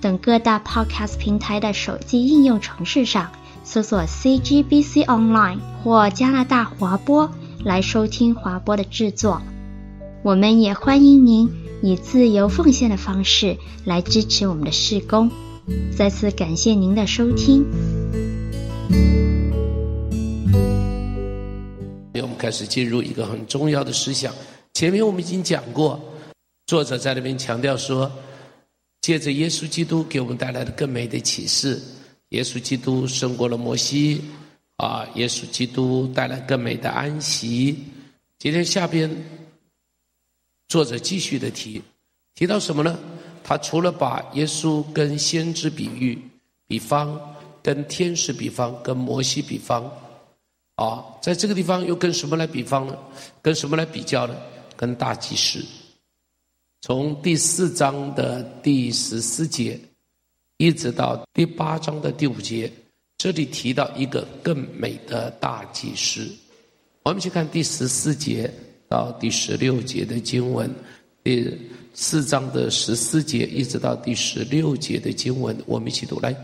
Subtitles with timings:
[0.00, 3.30] 等各大 Podcast 平台的手机应用程式上
[3.64, 7.30] 搜索 CGBC Online 或加拿大华播
[7.64, 9.40] 来收听华播的制作。
[10.22, 11.50] 我们也欢迎您
[11.82, 15.30] 以自由奉献的方式来支持我们的事工。
[15.96, 17.64] 再次感谢您的收听。
[22.22, 24.32] 我们开始进入一个很重要的思想。
[24.74, 25.98] 前面我们已经讲过，
[26.66, 28.10] 作者在那边强调说，
[29.06, 31.80] 借着耶稣基督给我们带来的更美的启示，
[32.30, 34.20] 耶稣基督胜过了摩西，
[34.78, 37.84] 啊，耶稣基督带来更美的安息。
[38.36, 39.08] 今天下边，
[40.66, 41.80] 作者继续的提，
[42.34, 42.98] 提到什么呢？
[43.44, 46.20] 他除了把耶稣跟先知比喻、
[46.66, 47.16] 比方，
[47.62, 49.88] 跟天使比方、跟摩西比方。
[50.74, 52.98] 啊，在这个地方又跟什么来比方呢？
[53.40, 54.34] 跟什么来比较呢？
[54.76, 55.64] 跟大祭司。
[56.82, 59.78] 从第四章的第十四节，
[60.58, 62.70] 一直到第八章的第五节，
[63.18, 66.28] 这里提到一个更美的大祭司。
[67.02, 68.50] 我们去看第十四节
[68.88, 70.72] 到第十六节的经文，
[71.24, 71.58] 第
[71.94, 76.36] 四章的十四节一直到第十六节的经文，我们一起读来。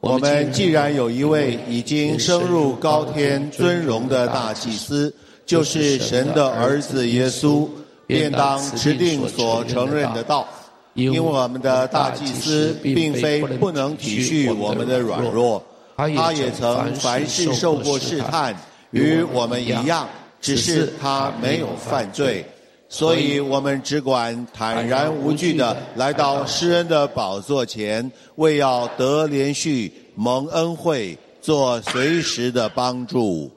[0.00, 5.14] 我们既然有一位已经升入高天尊荣的大祭司，
[5.46, 7.68] 就是神的儿子耶稣，
[8.12, 10.46] 便当持定所承认的道。
[10.94, 15.64] 因为我们的大祭司并非不能体恤我们的软弱，
[15.96, 18.54] 他也曾凡事受过试探，
[18.90, 20.06] 与我们一样，
[20.38, 22.44] 只是他没有犯罪。
[22.90, 33.50] 所以我们只管坦然无惧的来到施恩的宝座前，为要得连续、蒙恩惠、做随时的帮助。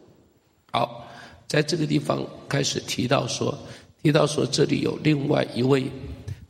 [0.71, 1.05] 好，
[1.49, 3.53] 在这个地方开始提到说，
[4.05, 5.83] 提到说这里有另外一位，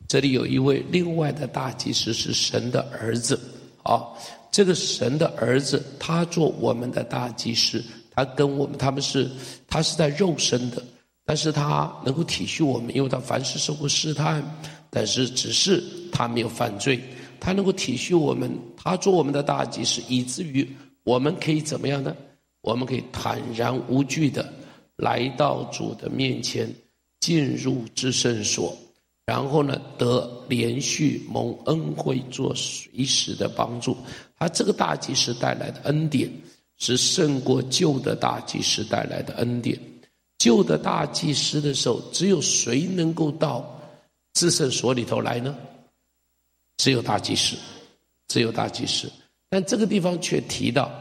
[0.09, 3.39] 这里有一位另外的大祭司是神的儿子。
[3.81, 4.03] 啊，
[4.51, 7.81] 这个神的儿子，他做我们的大祭司，
[8.13, 9.31] 他跟我们他们是，
[9.69, 10.83] 他是在肉身的。
[11.23, 14.43] 但是他能够体恤我们，因为他凡事受过试探，
[14.89, 16.99] 但是只是他没有犯罪。
[17.39, 20.69] 他能够体恤我们，他做我们的大祭司，以至于
[21.05, 22.13] 我们可以怎么样呢？
[22.59, 24.45] 我们可以坦然无惧的
[24.97, 26.69] 来到主的面前，
[27.25, 28.77] 进入至圣所，
[29.25, 33.97] 然后呢，得连续蒙恩惠，做随时的帮助。
[34.37, 36.31] 他这个大祭司带来的恩典，
[36.77, 39.75] 是胜过旧的大祭司带来的恩典。
[40.37, 43.75] 旧的大祭司的时候，只有谁能够到
[44.33, 45.57] 至圣所里头来呢？
[46.77, 47.55] 只有大祭司，
[48.27, 49.11] 只有大祭司。
[49.49, 50.91] 但这个地方却提到，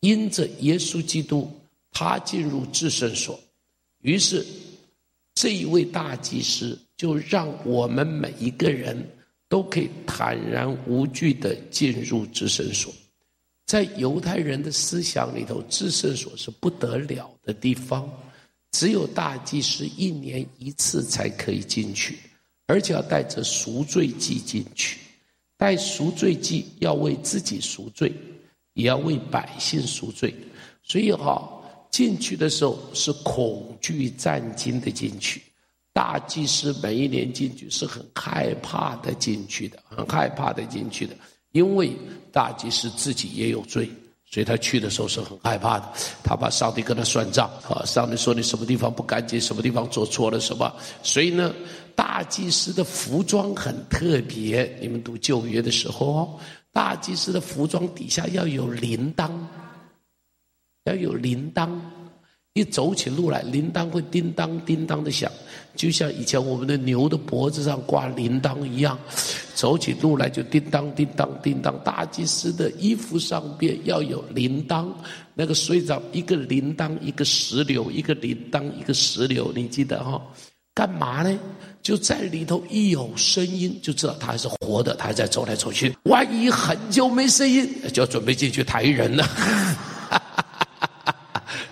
[0.00, 1.50] 因着耶稣基督，
[1.90, 3.40] 他进入至圣所，
[4.02, 4.44] 于是
[5.34, 8.96] 这一位大祭司就让我们每一个人
[9.48, 12.92] 都可以坦然无惧地进入至圣所。
[13.66, 18.08] 在犹太人的思想里头，至圣所是不得了的地方。
[18.72, 22.18] 只有大祭司一年一次才可以进去，
[22.66, 24.98] 而且要带着赎罪祭进去。
[25.56, 28.12] 带赎罪祭要为自己赎罪，
[28.72, 30.34] 也要为百姓赎罪。
[30.82, 31.48] 所以哈，
[31.94, 35.40] 进去的时候是恐惧战惊的进去。
[35.92, 41.14] 大祭司每一年进去是很害怕的进去的，很害怕的进去的，
[41.52, 41.92] 因为
[42.32, 43.88] 大祭司自己也有罪。
[44.28, 45.92] 所以他去的时候是很害怕的，
[46.24, 47.86] 他怕上帝跟他算账啊！
[47.86, 50.74] 上帝说你什么地方不干净，什么地方做错了什么？
[51.04, 51.54] 所以呢，
[51.94, 54.76] 大祭司的服装很特别。
[54.80, 56.40] 你们读旧约的时候，
[56.72, 59.30] 大祭司的服装底下要有铃铛，
[60.84, 61.70] 要有铃铛。
[62.56, 65.28] 一走起路来，铃铛会叮当叮当的响，
[65.74, 68.96] 就像以前我们的牛的脖子上挂铃铛一样，
[69.56, 71.76] 走起路来就叮当叮当叮当。
[71.82, 74.86] 大祭司的衣服上边要有铃铛，
[75.34, 80.22] 那个随着一个铃铛一个石榴，一个铃铛一个石榴，你记得哈、哦？
[80.74, 81.36] 干嘛呢？
[81.82, 85.92] 就在里头一有声音，就知道他还是活的，他还在走来走去。
[86.04, 89.28] 万一很久没声音，就要准备进去抬人了。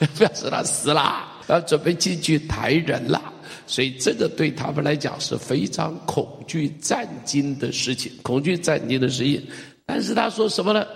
[0.18, 3.32] 表示他死了，要准备进去抬人了，
[3.66, 9.42] 所以这个对他们来讲是非常恐惧战惊的事情，恐惧战惊的事情。
[9.86, 10.86] 但是他说什么呢？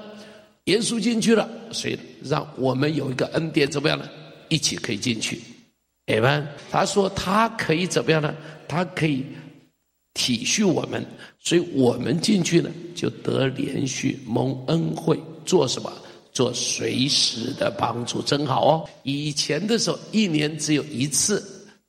[0.65, 4.09] 耶稣进去了，所以让我们有一个恩典，怎么样呢？
[4.49, 5.41] 一起可以进去。
[6.07, 6.47] 阿门。
[6.71, 8.35] 他说他可以怎么样呢？
[8.67, 9.25] 他可以
[10.15, 11.05] 体恤我们，
[11.39, 15.93] 所以我们进去呢，就得连续蒙恩惠，做什么？
[16.37, 18.89] 做随时的帮助，真好哦。
[19.05, 21.43] 以前的时候，一年只有一次，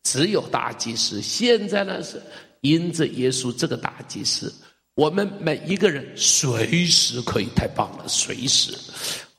[0.04, 1.22] 只有大祭司。
[1.22, 2.22] 现在呢，是
[2.62, 4.54] 因着耶稣这个大祭司。
[4.96, 8.06] 我们每一个人随时可以，太棒了！
[8.08, 8.72] 随时，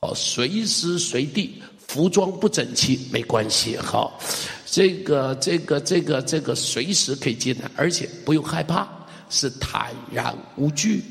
[0.01, 1.55] 哦，随时随地，
[1.87, 4.21] 服装不整齐没关系，好，
[4.67, 8.87] 这个这个这个这个随时可以进来，而且不用害怕，
[9.31, 11.03] 是坦然无惧，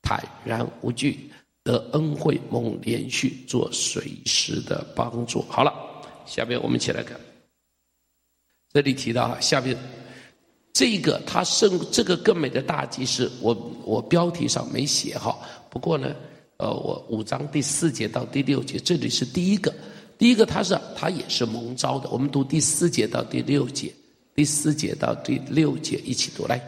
[0.00, 1.30] 坦然无惧，
[1.64, 5.42] 得恩惠蒙连续，做随时的帮助。
[5.48, 5.72] 好了，
[6.26, 7.18] 下面我们一起来看，
[8.72, 9.76] 这里提到哈下面。
[10.74, 13.54] 这个他圣这个更美的大祭司，我
[13.84, 15.38] 我标题上没写哈。
[15.68, 16.16] 不过呢，
[16.56, 19.70] 呃，我五章第四节到第六节，这里是第一个，
[20.16, 22.08] 第一个他是他也是蒙招的。
[22.08, 23.92] 我们读第四节到第六节，
[24.34, 26.58] 第四节到第六节一起读来。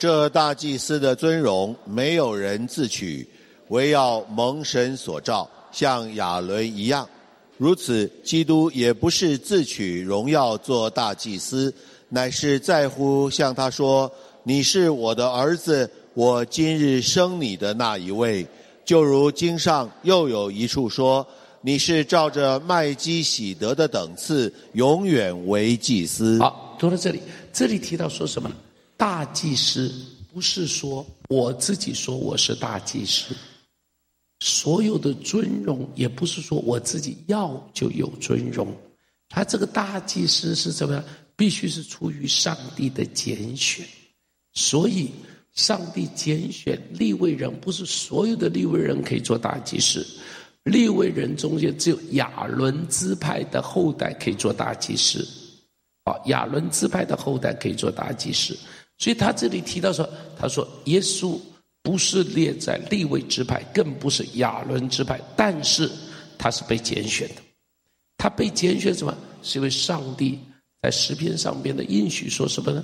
[0.00, 3.24] 这大祭司的尊荣，没有人自取，
[3.72, 7.08] 唯要蒙神所照，像亚伦一样。
[7.56, 11.72] 如此，基督也不是自取荣耀做大祭司。
[12.10, 14.12] 乃是在乎向他说
[14.44, 18.46] ：“你是我的儿子，我今日生你的那一位。”
[18.84, 21.26] 就如经上又有一处说
[21.62, 27.22] ：“你是照着麦基洗德的等次，永远为祭司。”好，读到这里，
[27.54, 28.52] 这里提到说什么？
[28.98, 29.90] 大祭司
[30.34, 33.34] 不是说我自己说我是大祭司，
[34.44, 38.76] 所有的尊荣也不是说我自己要就有尊荣，
[39.28, 41.04] 他这个大祭司是怎么样？
[41.36, 43.86] 必须是出于上帝的拣选，
[44.52, 45.12] 所以
[45.54, 50.04] 上帝拣选利未人，不是所有的利未人可以做大祭司。
[50.64, 55.24] 利未人中间只有亚伦支派的后代可以做大祭司，
[56.02, 58.58] 啊，亚伦支派的后代可以做大祭司。
[58.98, 61.38] 所以他这里提到说，他说耶稣
[61.82, 65.90] 不是列在立位之派，更不是亚伦之派，但是
[66.38, 67.34] 他是被拣选的。
[68.16, 69.16] 他被拣选什么？
[69.42, 70.38] 是因为上帝。
[70.80, 72.82] 在诗篇上边的应许说什么呢？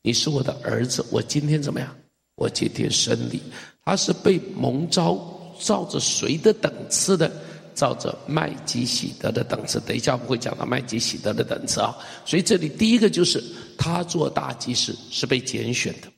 [0.00, 1.92] 你是我的儿子，我今天怎么样？
[2.36, 3.42] 我今天生你。
[3.84, 5.18] 他是被蒙召，
[5.58, 7.28] 照着谁的等次的？
[7.74, 9.80] 照着麦基洗德的等次。
[9.80, 11.96] 等一下我们会讲到麦基洗德的等次啊。
[12.24, 13.42] 所以这里第一个就是
[13.76, 16.11] 他做大祭司是被拣选的，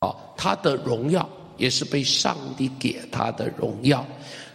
[0.00, 4.06] 啊，他的荣耀也是被上帝给他的荣耀，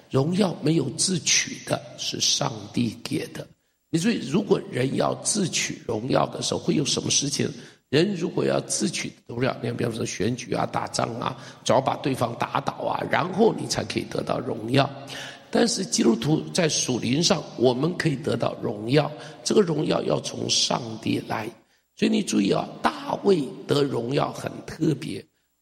[0.10, 3.48] 荣耀没有自取的，是上帝给的。
[3.90, 7.52] 你注意，如果人要自取荣耀的时候，会有什么事情？
[7.90, 14.90] 人如果要自取荣耀，你，比方说选举啊、打仗啊，只要把对方打倒啊，然后你才可以得到荣耀。
[15.50, 19.12] 但是基督徒在属灵上，我们可以得到荣耀，
[19.44, 21.50] 这个荣耀要从上帝来。
[21.98, 25.22] 所以你注意啊，大卫得荣耀很特别。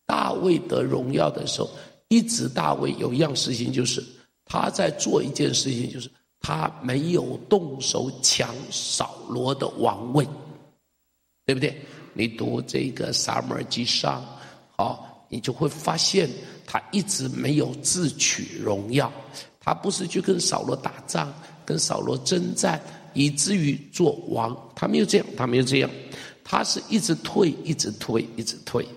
[0.10, 1.70] 大卫得荣耀的时候，
[2.08, 4.04] 一直大卫有一样事情，就是
[4.44, 6.10] 他在做一件事情，就是。
[6.42, 10.26] 他没有动手抢扫罗的王位，
[11.46, 11.78] 对不对？
[12.14, 14.24] 你读这个撒母耳记上，
[14.78, 16.30] 好，你就会发现
[16.66, 19.12] 他一直没有自取荣耀。
[19.60, 21.30] 他不是去跟扫罗打仗，
[21.66, 22.82] 跟扫罗征战，
[23.14, 24.58] 以至于做王。
[24.74, 25.92] 他没有这样，他没有这样，
[26.42, 28.88] 他是一直退，一直退，一直退。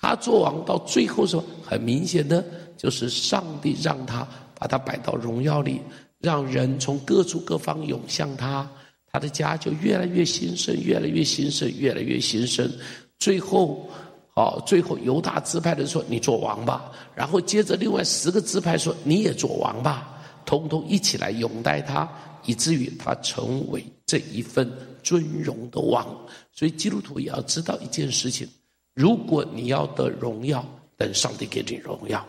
[0.00, 2.44] 他做王到最后说，很明显的
[2.76, 4.26] 就是上帝让他
[4.58, 5.80] 把他摆到荣耀里。
[6.22, 8.70] 让人从各处各方涌向他，
[9.10, 12.70] 他的家就越来越兴盛，越来越兴盛，越来越兴盛。
[13.18, 13.88] 最后，
[14.34, 20.14] 好，最后犹大支派的说：“你做王吧。”然后接着另外十个支派说：“你也做王吧。”
[20.44, 22.06] 通通一起来拥戴他，
[22.44, 24.70] 以至于他成为这一份
[25.02, 26.06] 尊荣的王。
[26.52, 28.46] 所以基督徒也要知道一件事情：
[28.94, 30.64] 如果你要得荣耀，
[30.96, 32.26] 等上帝给你荣耀，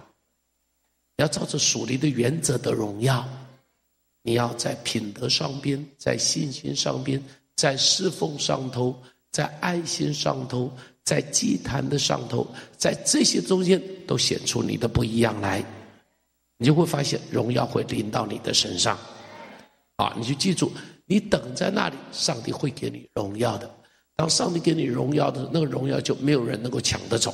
[1.18, 3.28] 要照着属灵的原则得荣耀。
[4.24, 7.22] 你要在品德上边，在信心上边，
[7.56, 8.96] 在侍奉上头，
[9.32, 10.72] 在爱心上头，
[11.04, 15.66] 在祭坛的上头，在这些中间都显出你的不一样来，
[16.58, 18.98] 你就会发现荣耀会临到你的身上。
[19.96, 20.72] 啊，你就记住，
[21.06, 23.70] 你等在那里，上帝会给你荣耀的。
[24.22, 27.34] 当上帝给你荣耀的那个荣耀，就没有人能够抢得走。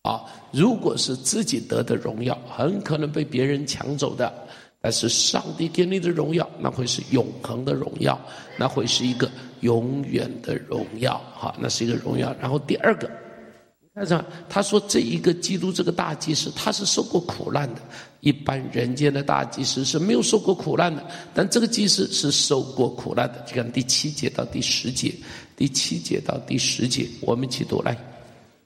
[0.00, 4.32] 啊，如果是自己得的荣耀，很可能被别人抢走的。
[4.80, 8.18] 但是上帝给你的荣耀，那会是永恒的荣耀，
[8.56, 9.30] 那会是一个
[9.60, 12.34] 永远的荣耀，哈，那是一个荣耀。
[12.40, 13.10] 然后第二个，
[13.98, 17.80] 但是他说这一个基督这个大祭司，他是受过苦难的。
[18.20, 23.44] 一般人间的大祭司是没有受过苦难的，但这个祭司是受过苦难的。
[23.46, 25.12] 就看第七节到第十节，
[25.56, 27.96] 第七节到第十节，我们一起读来。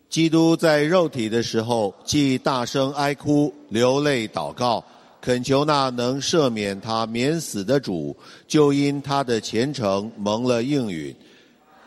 [0.08, 4.82] 基督在肉体的时候，既大声哀哭、流泪祷告，
[5.20, 8.16] 恳求那能赦免他免死的主，
[8.48, 11.14] 就因他的虔诚蒙了应允。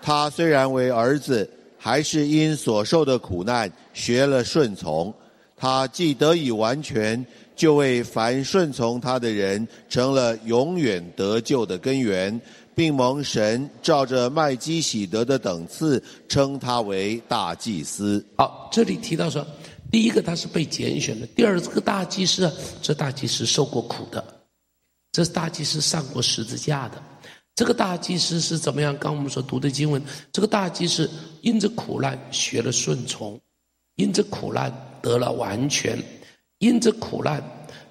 [0.01, 1.49] 他虽然为儿子，
[1.86, 5.13] 还是因所受的苦难学了顺从。
[5.56, 7.24] 他既得以完全，
[7.56, 12.42] 就为凡顺从他的人成了永远得救的根源，
[12.74, 18.25] 并蒙神照着麦基洗德的等次称他为大祭司。
[18.36, 19.46] 好，这里提到说，
[19.92, 22.51] 第一个他是被拣选的，第二这个大祭司，
[22.82, 24.25] 这大祭司受过苦的，
[25.12, 27.00] 这大祭司上过十字架的。
[27.55, 28.95] 这个大祭司是怎么样？
[28.97, 31.09] 刚我们所读的经文，这个大祭司
[31.41, 33.39] 因着苦难学了顺从，
[33.95, 34.71] 因着苦难
[35.01, 35.97] 得了完全。
[36.59, 37.43] 因着苦难，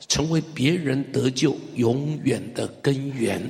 [0.08, 3.40] 成为别人得救永远的根源，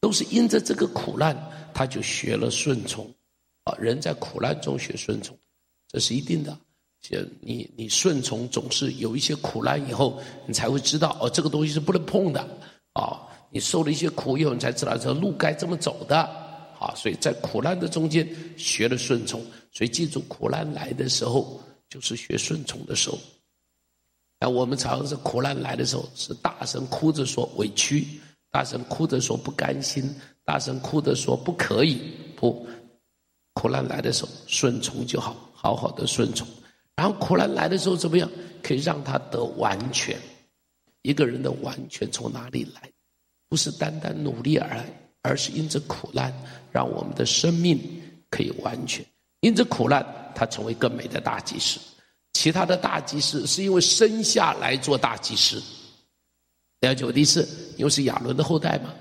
[0.00, 1.36] 都是因着这个苦难，
[1.72, 3.08] 他就学了顺从。
[3.64, 5.36] 啊，人在苦难中学顺从，
[5.88, 6.58] 这是一定的。
[7.00, 12.40] 就你你顺从总是有一些苦难以后，你才会知道哦，这个东西是不能碰的。
[12.94, 13.22] 啊，
[13.54, 16.18] 你受了一些苦以后，你才知道这路该怎么走的。
[16.80, 19.40] 啊，所以在苦难的中间学了顺从。
[19.70, 23.16] 所以记住，苦难来的时候，就是学顺从的时候。
[24.40, 28.04] 那我们常常是苦难来的时候，是大声哭着说委屈，
[28.50, 30.12] 大声哭着说不甘心，
[30.44, 32.12] 大声哭着说不可以。
[32.34, 32.66] 不，
[33.52, 36.44] 苦难来的时候顺从就好，好好的顺从。
[36.96, 38.28] 然后苦难来的时候怎么样？
[38.64, 40.18] 可以让他得完全。
[41.02, 42.90] 一个人的完全从哪里来？
[43.54, 44.84] 不是单单努力而来，
[45.22, 46.34] 而是因着苦难，
[46.72, 47.78] 让我们的生命
[48.28, 49.06] 可以完全。
[49.42, 51.78] 因着苦难，他成为更美的大祭司。
[52.32, 55.62] 其他的大祭司是因为生下来做大祭司，
[56.80, 57.48] 了解我的意思？
[57.76, 58.92] 因为是亚伦的后代嘛，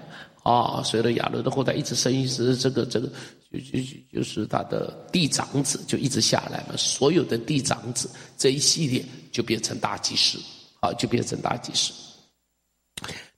[0.43, 3.10] 啊，随着亚伦的后代一直生一直这个这个
[3.51, 3.79] 就就
[4.13, 8.07] 就是他的嫡长子就一直下来嘛，所有的嫡长子
[8.38, 10.38] 这一系列就变成大祭司，
[10.79, 11.91] 啊，就变成大祭司。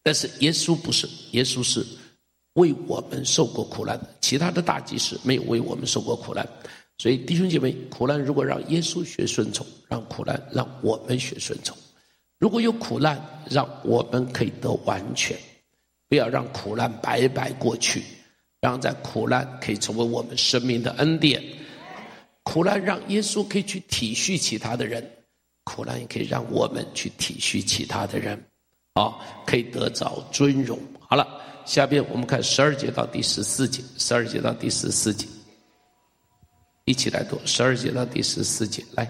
[0.05, 1.83] 但是耶稣不是，耶稣是
[2.53, 6.47] 为我们受过苦难的，其他的大祭司没有为我们受过苦难。
[6.99, 11.75] 所以弟兄姐妹，苦难如果让耶稣学顺从，让苦难让我们学顺从；
[12.37, 13.19] 如果有苦难，
[13.49, 15.35] 让我们可以得完全，
[16.07, 18.03] 不要让苦难白白过去，
[18.61, 21.43] 让在苦难可以成为我们生命的恩典。
[22.43, 25.03] 苦难让耶稣可以去体恤其他的人，
[25.63, 28.39] 苦难也可以让我们去体恤其他的人，
[28.95, 29.13] 啊，
[29.45, 30.79] 可以得着尊荣。
[30.99, 31.27] 好了，
[31.65, 35.27] 下边我们看十二节到第十四节，十二节到第十四节。
[36.85, 39.05] 一起来读十二节到第十四节，来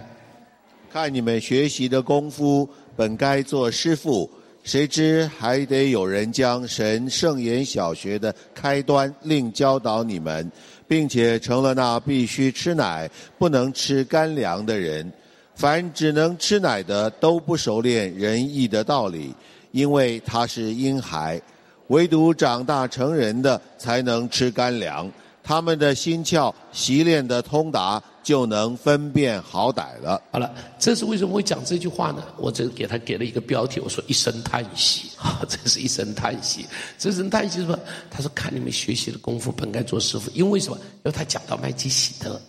[0.92, 4.28] 看你们学习的功夫，本该做师傅，
[4.64, 10.52] 谁知还得有人将神圣言小学的开端另教导你们，
[10.88, 15.12] 并且成了那必须吃奶不能吃干粮的人。
[15.54, 19.34] 凡只能吃奶的，都不熟练仁义的道理，
[19.76, 21.38] 因为他是婴孩；
[21.88, 25.12] 唯独长大成人的，才能吃干粮。
[25.44, 30.20] 他们的心窍习练的通达，就能分辨好歹了。
[30.32, 32.24] 好了，这是为什么会讲这句话呢？
[32.38, 36.66] 我这给他给了一个标题，我说一声叹息啊， 这是一声叹息。
[36.98, 37.78] 这声叹息是什么？
[38.10, 40.32] 他说看你们学习的功夫，本该做师傅。
[40.32, 40.78] 因为什么？
[40.78, 42.42] 因为他讲到麦基喜德，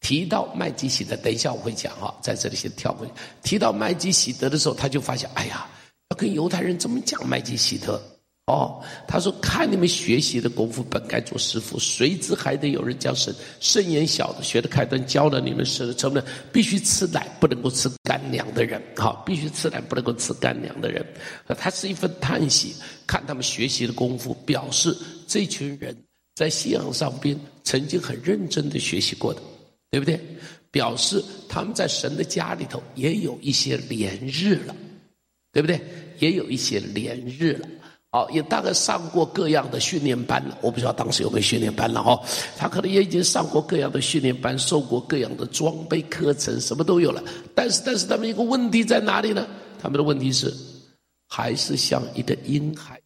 [0.00, 3.12] 提到麦基喜德，等一下我会讲哈，在这里先跳过去。
[3.42, 5.66] 提到麦基喜德的时候，他就发现，哎呀，
[6.10, 8.00] 要跟犹太人怎么讲麦基洗德？
[8.46, 18.82] 哦，他说：“看你们学习的功夫，本该做师傅，谁知还得有人将神圣言小的学的开端教了你们，使成了必须吃奶不能够吃干粮的人。
[18.96, 21.04] 好，必须吃奶不能够吃干粮的人。
[21.58, 22.74] 他是一份叹息，
[23.06, 24.96] 看他们学习的功夫，表示
[25.26, 25.94] 这群人
[26.34, 29.42] 在信仰上边曾经很认真的学习过的，
[29.90, 30.18] 对不对？
[30.70, 34.74] 表示他们在神的家里头也有一些连日了，
[35.52, 35.80] 对不对？
[36.18, 37.68] 也有一些连日了。”
[38.10, 40.56] 哦，也大概上过各样的训练班了。
[40.62, 42.18] 我不知道当时有没有训练班了哈。
[42.56, 47.22] 他可能也已经上过各样的训练班，受过各样的装备课程，什么都有了。
[47.54, 49.46] 但是，但是他们一个问题在哪里呢？
[49.78, 50.50] 他们的问题是，
[51.28, 52.98] 还是像一个婴孩，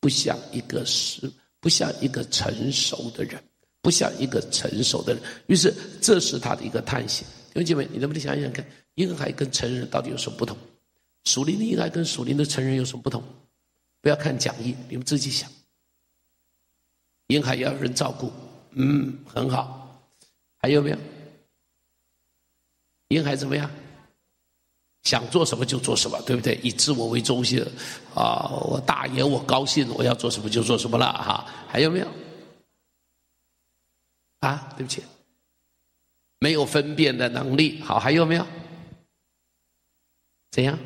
[0.00, 1.28] 不像一个是，
[1.60, 3.42] 不像一个成熟的人，
[3.82, 5.22] 不像一个成熟的人。
[5.48, 7.24] 于是，这是他的一个叹息。
[7.52, 10.56] 弟兄姐妹，你能不能想想看，婴孩跟成人到底有什么不同？
[11.24, 13.22] 属灵的婴孩跟属灵的成人有什么不同？
[14.00, 15.50] 不要看讲义，你们自己想。
[17.28, 18.30] 婴孩要有人照顾，
[18.72, 19.80] 嗯，很好。
[20.58, 20.98] 还有没有？
[23.08, 23.70] 婴孩怎么样？
[25.02, 26.58] 想做什么就做什么，对不对？
[26.62, 27.62] 以自我为中心，
[28.14, 31.46] 啊，我大爷我高兴，我要做什么就做什么了哈。
[31.68, 32.08] 还有没有？
[34.40, 35.02] 啊，对不起，
[36.38, 37.80] 没有分辨的能力。
[37.80, 38.46] 好，还有没有？
[40.50, 40.78] 怎样？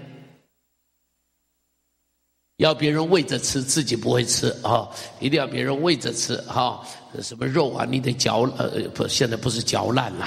[2.59, 4.89] 要别人喂着吃，自己不会吃啊！
[5.21, 6.85] 一定要别人喂着吃哈。
[7.23, 10.27] 什么肉啊，你得嚼呃不，现在不是嚼烂了。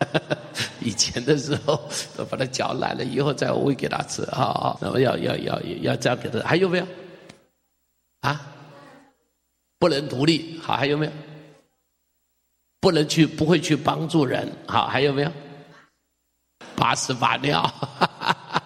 [0.80, 1.88] 以前的时候
[2.30, 4.76] 把它嚼烂了，以后再喂给他吃啊！
[4.78, 6.38] 那么要要要要这样给他。
[6.40, 6.86] 还有没有？
[8.20, 8.52] 啊？
[9.78, 10.60] 不能独立。
[10.62, 11.12] 好，还有没有？
[12.78, 14.46] 不能去，不会去帮助人。
[14.68, 15.32] 好，还有没有？
[16.76, 17.62] 把屎把尿。
[17.62, 18.62] 哈哈哈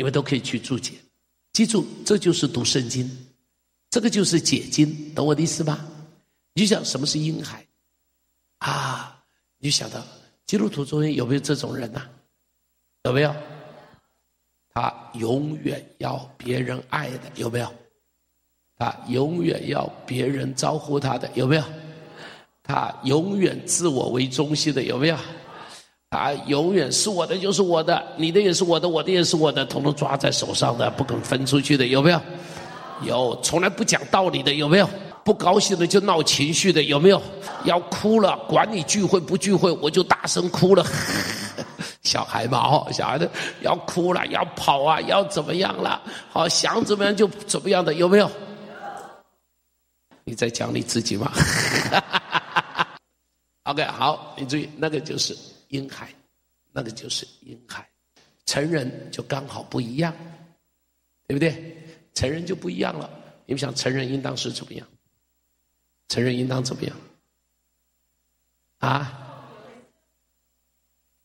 [0.00, 0.94] 你们都可以去注解，
[1.52, 3.06] 记住，这就是读圣经，
[3.90, 5.86] 这个就是解经，懂我的意思吗？
[6.54, 7.66] 你就想什么是婴孩
[8.60, 9.22] 啊？
[9.58, 10.02] 你就想到
[10.46, 12.10] 基督徒中间有没有这种人呐、啊？
[13.04, 13.36] 有没有？
[14.72, 17.70] 他永远要别人爱的，有没有？
[18.78, 21.64] 他永远要别人招呼他的，有没有？
[22.62, 25.18] 他永远自我为中心的，有没有？
[26.10, 32.20] 啊，永远是我的就是我的，你的也是我的，我的也是我的，统统抓在手上的，不肯分出去的，有没有？
[33.02, 34.90] 有，从来不讲道理的，有没有？
[35.22, 37.22] 不高兴的就闹情绪的，有没有？
[37.62, 40.84] 要哭了，管你聚会不聚会，我就大声哭了。
[42.02, 46.02] 小孩嘛，哦，小孩的要哭了，要跑啊，要怎么样了？
[46.32, 48.28] 好，想怎么样就怎么样的，有没有？
[50.24, 51.30] 你在讲你自己吗？
[53.62, 55.36] OK，好，你注意，那个就是。
[55.70, 56.14] 婴孩，
[56.70, 57.88] 那个就是婴孩，
[58.46, 60.14] 成人就刚好不一样，
[61.26, 61.76] 对不对？
[62.14, 63.08] 成人就不一样了。
[63.46, 64.86] 你们想，成人应当是怎么样？
[66.08, 66.96] 成人应当怎么样？
[68.78, 69.26] 啊？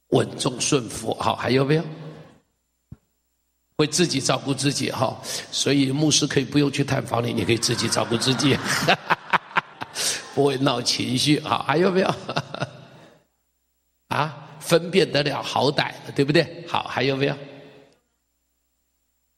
[0.09, 1.83] 稳重顺服，好，还有没有？
[3.77, 5.19] 会自己照顾自己，哈。
[5.51, 8.57] 所以牧师可以不用去探访你，你可以自己照顾自己，
[10.33, 12.15] 不会闹情绪，啊，还有没有？
[14.15, 16.63] 啊，分辨得了好歹了，对不对？
[16.67, 17.35] 好，还有没有？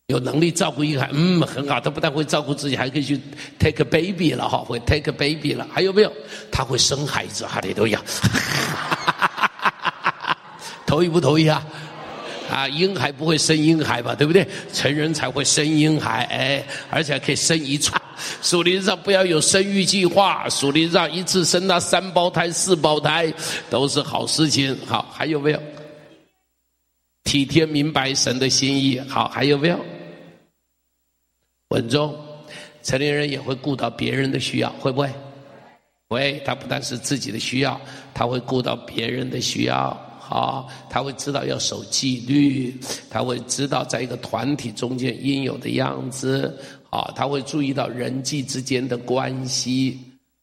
[0.08, 1.82] 有能力照顾一个孩，嗯，很好。
[1.82, 3.20] 他不但会照顾自己，还可以去
[3.60, 5.68] take a baby 了哈，会 take a baby 了。
[5.70, 6.14] 还有没有？
[6.50, 8.02] 他会生孩子，哈利路亚。
[10.86, 11.62] 同意 不同意啊？
[12.50, 14.16] 啊，婴孩不会生婴孩吧？
[14.16, 14.48] 对不对？
[14.74, 18.02] 成人才会生婴孩，哎，而且可以生一串。
[18.42, 23.32] 属灵上不要有生育计划，属灵上一次生那三胞胎、四胞胎
[23.70, 24.76] 都是好事情。
[24.86, 25.62] 好，还有没有？
[27.24, 29.00] 体贴明白神的心意。
[29.02, 29.80] 好，还有没有？
[31.70, 32.18] 稳重，
[32.82, 35.10] 成年人也会顾到别人的需要，会不会？
[36.08, 37.80] 会，他不但是自己的需要，
[38.14, 40.07] 他会顾到别人的需要。
[40.28, 42.78] 好，他会知道要守纪律，
[43.10, 46.60] 他会知道在一个团体中间应有的样子。
[46.90, 49.98] 啊，他会注意到人际之间的关系，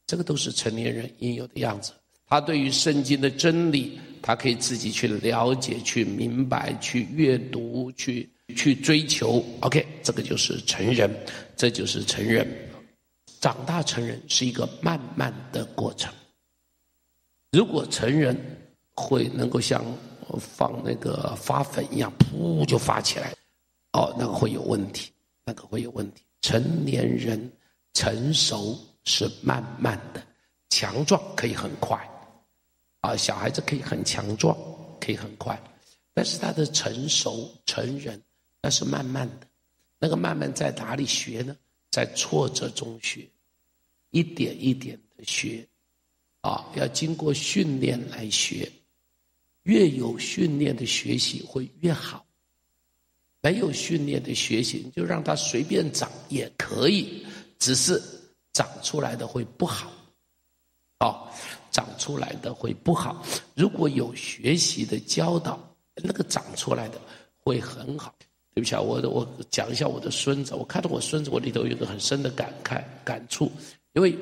[0.07, 1.92] 这个都是成年人应有的样子。
[2.27, 9.44] 他对于圣经的真理，他可以自己去了解、去明白、去阅读、去去追求。
[9.61, 11.11] OK，这个就是成人，
[11.57, 12.47] 这就是成人。
[13.40, 16.11] 长大成人是一个慢慢的过程。
[17.53, 18.35] 如果成人
[18.94, 19.85] 会能够像
[20.38, 23.35] 放那个发粉一样，噗就发起来，
[23.92, 25.12] 哦，那个会有问题，
[25.44, 26.22] 那个会有问题。
[26.40, 27.50] 成年人
[27.92, 30.22] 成熟是慢慢的，
[30.70, 31.98] 强壮可以很快，
[33.00, 34.57] 啊，小孩子可以很强壮，
[35.00, 35.59] 可以很快，
[36.12, 38.20] 但是他的成熟成人
[38.62, 39.46] 那是慢慢的，
[39.98, 41.57] 那个慢慢在哪里学呢？
[41.90, 43.24] 在挫折中学，
[44.11, 45.64] 一点一点的学，
[46.40, 48.70] 啊，要经过训练来学，
[49.64, 52.24] 越有训练的学习会越好。
[53.42, 57.27] 没有训练的学习，你就让它随便长也可以，
[57.59, 58.03] 只是
[58.55, 59.92] 长出来的会不好，
[61.00, 61.29] 哦，
[61.70, 63.22] 长出来的会不好。
[63.55, 65.61] 如果有学习的教导，
[65.96, 66.98] 那个长出来的
[67.37, 68.14] 会很好。
[68.55, 73.53] 对不起啊，我我讲一下我的孙子，我看到我孙子，我里头有个很深的感慨感触，
[73.92, 74.16] 因为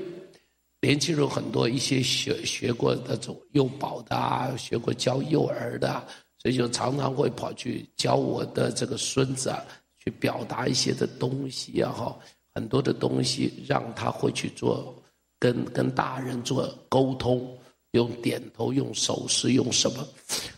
[0.83, 6.07] 年轻人很多一些学学过那种幼保的啊，学过教幼儿的。
[6.39, 9.63] 所以就常常会跑去教我的这个孙子啊，
[9.97, 12.19] 去表达一些的东西啊，哈，
[12.53, 14.93] 很多的东西让他会去做，
[15.39, 17.57] 跟跟大人做沟通，
[17.93, 20.05] 用点头，用手势，用什么？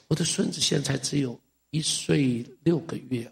[0.08, 3.30] 我的孙子现在只有一岁六个月，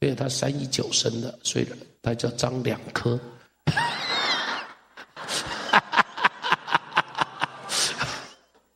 [0.00, 1.66] 对，他三一九生的，所以
[2.00, 3.20] 他叫张两科。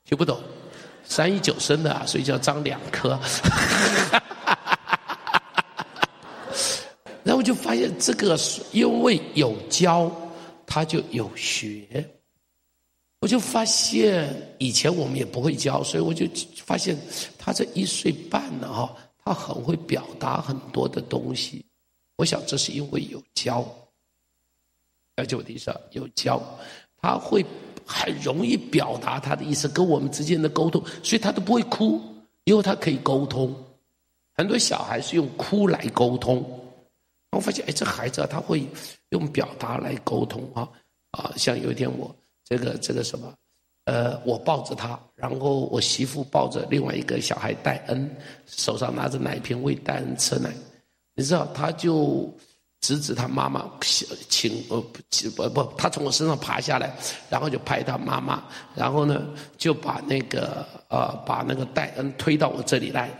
[0.07, 0.40] 听不懂，
[1.03, 3.19] 三一九生的啊，所以叫张两颗。
[7.25, 8.38] 然后我就发现这个，
[8.71, 10.09] 因为有教，
[10.64, 12.09] 他就有学。
[13.19, 16.25] 我就发现以前我们也不会教，所以我就
[16.64, 16.97] 发现
[17.37, 21.66] 他这一岁半了哈，他很会表达很多的东西。
[22.14, 23.66] 我想这是因为有教，
[25.16, 25.81] 了解我的意思啊？
[25.90, 26.40] 有教，
[27.03, 27.45] 他会
[27.87, 32.03] 很容易表达他的意思，跟我们之间的沟通，所以他都不会哭，
[32.44, 33.55] 因为他可以沟通。
[34.35, 36.44] 很多小孩是用哭来沟通。
[37.31, 38.66] 我发现，哎，这孩子啊，他会
[39.11, 40.68] 用表达来沟通啊
[41.11, 41.33] 啊！
[41.37, 43.33] 像有一天我这个这个什么，
[43.85, 48.11] 呃，我抱着他，然后我媳妇抱着另外一个小孩戴恩，
[48.46, 50.51] 手上拿着奶瓶喂戴恩吃奶，
[51.14, 52.33] 你知道，他就
[52.87, 53.64] 指指他妈妈，
[54.29, 54.81] 请呃
[55.35, 56.94] 不不，他从我身上爬下来，
[57.29, 58.40] 然后就拍他妈妈，
[58.77, 59.22] 然后呢
[59.59, 63.11] 就把那个呃把那个戴恩推到我这里来。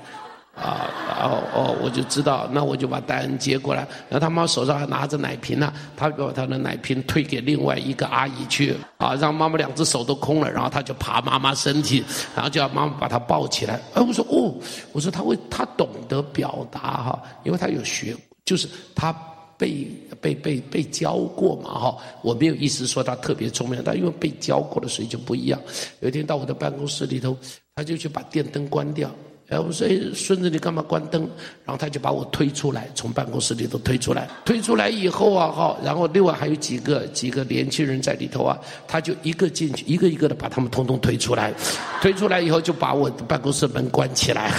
[0.57, 12.02] 啊，然后哦，我就知道，那我就把戴恩接过来，然后他妈手上还拿着奶瓶呢，他把他的奶瓶推给另外一个阿姨去，啊，让妈妈两只手都空了，然后他就爬妈妈身体，
[12.35, 13.74] 然后叫妈妈把他抱起来。
[13.92, 14.55] 哎，我说哦，
[14.92, 19.14] 我说他会，他懂得表达哈，因为他有学，就是他
[19.59, 19.87] 被
[20.21, 21.97] 被被被教过嘛哈。
[22.23, 25.61] 我没有意思说他特别聪明，但因为被教过的，所以就不一样。
[26.01, 27.37] 有一天到我的办公室里头，
[27.75, 29.11] 他就去把电灯关掉。
[29.49, 31.23] 哎，我说，哎，孙子，你干嘛关灯？
[31.64, 34.29] 然后他就把我推出来，从办公室里头推出来。
[34.45, 41.55] 推出来以后啊，哈，然后另外还有几个几个年轻人在里头啊，他就一个进去，一个一个的把他们通通推出来。
[42.03, 44.53] 推出来以后，就把我的办公室门关起来。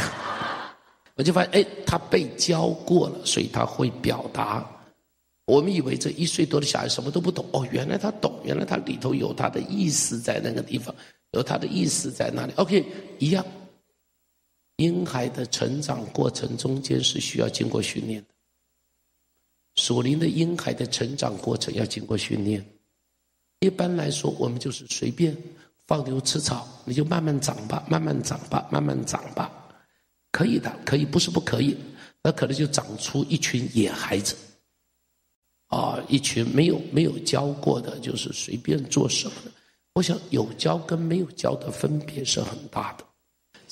[1.16, 4.66] 我就发现，哎，他被教过了，所以他会表达。
[5.48, 10.94] 我们以为这一岁多的小孩什么都不懂，哦，原来他懂，原来他里头有他的意思在那个地方，
[11.32, 12.52] 有他的意思在那里。
[12.58, 12.86] OK，
[13.18, 13.44] 一样。
[14.76, 18.28] 婴孩的成长过程中间是需要经过训练的，
[19.78, 22.64] 属灵的婴孩的成长过程要经过训练。
[23.62, 25.36] 一般来说，我们就是随便
[25.88, 29.52] 放牛吃草，你就慢慢长吧，慢慢长吧，慢慢长吧，
[30.32, 31.76] 可以的，可以，不是不可以，
[32.22, 34.36] 那可能就长出一群野孩子，
[35.68, 39.52] 啊，一群没有没有教过的，就是随便做什么的。
[39.94, 43.06] 我想有教跟没有教的分别是很大的，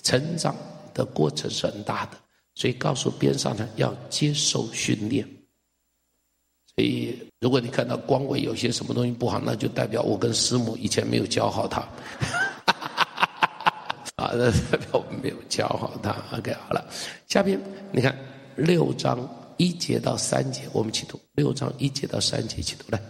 [0.01, 0.55] 成长。
[0.95, 2.11] 的过程是很大的，
[2.53, 5.27] 所以告诉边上的要接受训练。
[6.73, 11.81] 所以，如果你看到光伟有些什么东西不好，那就代表我跟师母以前没有教好他。
[14.15, 16.15] 啊，那代表我们没有教好他。
[16.31, 16.87] OK，好了，
[17.27, 17.59] 下边
[17.91, 18.17] 你看
[18.55, 19.19] 六章
[19.57, 21.19] 一节到三节，我们起读。
[21.35, 23.01] 六章一节到三节起读来。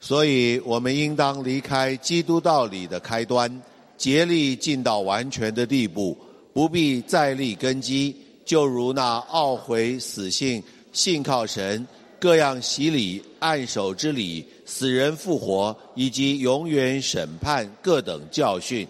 [0.00, 3.50] 所以我们应当离开基督道理的开端，
[3.96, 6.16] 竭力进到完全的地步。
[6.52, 11.86] 不必再立根基，就如那懊悔死信、信靠神、
[12.18, 18.86] 各样洗礼、按手之礼、死人复活以及永远审判各等教训。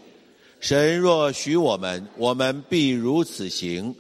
[0.61, 3.95] 神若许我们，我们必如此行。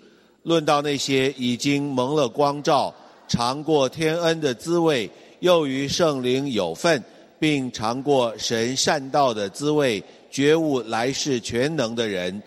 [0.48, 2.92] 论到那些已经蒙了光照、
[3.28, 5.08] 尝过天恩的滋味，
[5.40, 7.04] 又与圣灵有份，
[7.38, 12.42] 并尝过神善道的滋味，觉悟来世全能的人。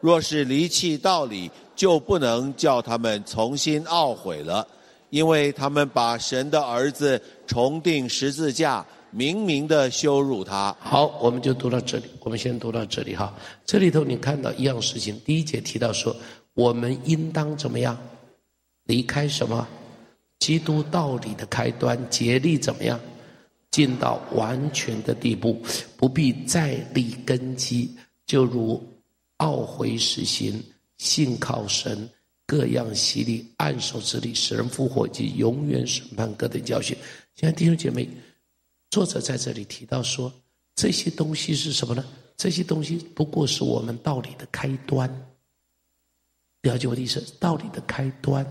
[0.00, 4.66] 若是离弃道理，就不能叫他们重新懊悔了，
[5.08, 10.76] 因为他们把神的儿子重定十字架，明明的羞辱他。
[10.78, 12.04] 好，我们就读到这里。
[12.20, 13.34] 我们先读到这里哈。
[13.64, 16.14] 这里头你看到一样事情，第一节提到说，
[16.56, 17.96] 我们应当怎么样？
[18.84, 19.68] 离开什么？
[20.38, 22.98] 基督道理的开端，竭力怎么样？
[23.70, 25.62] 进到完全的地步，
[25.98, 27.94] 不必再立根基，
[28.26, 28.82] 就如。
[29.38, 30.64] 懊悔死刑，
[30.96, 32.08] 信靠神，
[32.46, 36.96] 各样洗礼，按手之力，使人复活及永远审判各等教训。
[37.34, 38.08] 现在弟兄姐妹，
[38.88, 40.32] 作者在这里提到说，
[40.74, 42.02] 这些东西是什么呢？
[42.34, 45.25] 这些东西不过是我们道理的开端。
[46.66, 47.24] 了解我的意思？
[47.38, 48.44] 道理的开端，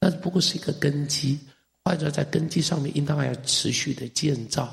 [0.00, 1.38] 那不过是一个根基。
[1.84, 4.68] 换着在根基上面，应当还要持续的建造，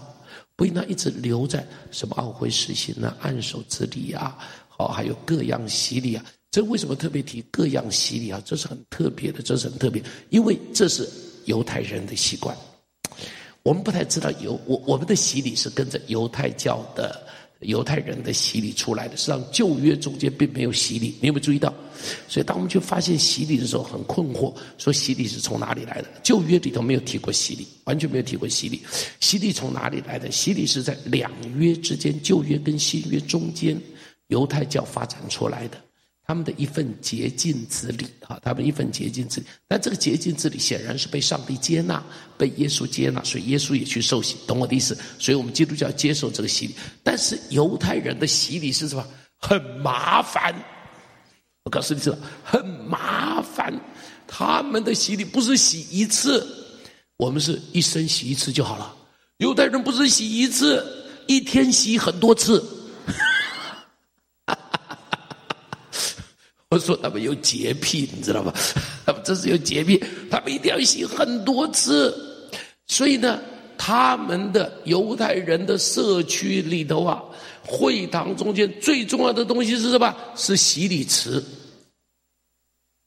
[0.55, 4.37] 不应当一直留在什么懊悔死刑啊、按手之礼啊。
[4.77, 6.25] 哦，还有各样洗礼啊！
[6.51, 8.41] 这为什么特别提各样洗礼啊？
[8.43, 11.09] 这是很特别的，这是很特别，因为这是
[11.45, 12.53] 犹太人的习惯。
[13.63, 17.25] 我们不太知道犹我我们的洗礼是跟着犹太教的
[17.65, 19.17] 犹太人的洗礼出来的。
[19.17, 21.73] 实际上旧约中间并没有洗礼，你有没有注意到？
[22.27, 26.07] 所以当我们去发现洗礼的时候，很困惑，说洗礼是从哪里来的？
[26.23, 28.81] 旧约里头没有提过洗礼，完全没有提过洗礼。
[29.19, 30.31] 洗礼从哪里来的？
[30.31, 33.79] 洗礼是在两约之间，旧约跟新约中间。
[34.29, 35.77] 犹太教发展出来的，
[36.27, 39.45] 他们的一份洁净之礼啊，他们一份洁净之礼。
[39.67, 42.03] 但这个洁净之礼显然是被上帝接纳，
[42.37, 44.97] 被耶稣接纳，所以耶稣也去受洗，懂我的意思？
[45.19, 46.75] 所以我们基督教接受这个洗礼。
[47.03, 49.05] 但是犹太人的洗礼是什么？
[49.37, 50.55] 很麻烦。
[51.65, 53.73] 我告诉你知道，很麻烦。
[54.27, 56.45] 他们的洗礼不是洗一次，
[57.17, 58.95] 我们是一生洗一次就好了。
[59.37, 60.83] 犹太人不是洗一次，
[61.27, 62.63] 一天洗很多次。
[66.75, 68.53] 我说他们有洁癖，你知道吗？
[69.05, 69.97] 他 们这是有洁癖，
[70.29, 72.13] 他们一定要洗很多次。
[72.85, 73.39] 所以呢，
[73.77, 77.23] 他们的犹太人的社区里头啊，
[77.65, 80.13] 会堂中间最重要的东西是什么？
[80.35, 81.41] 是洗礼池。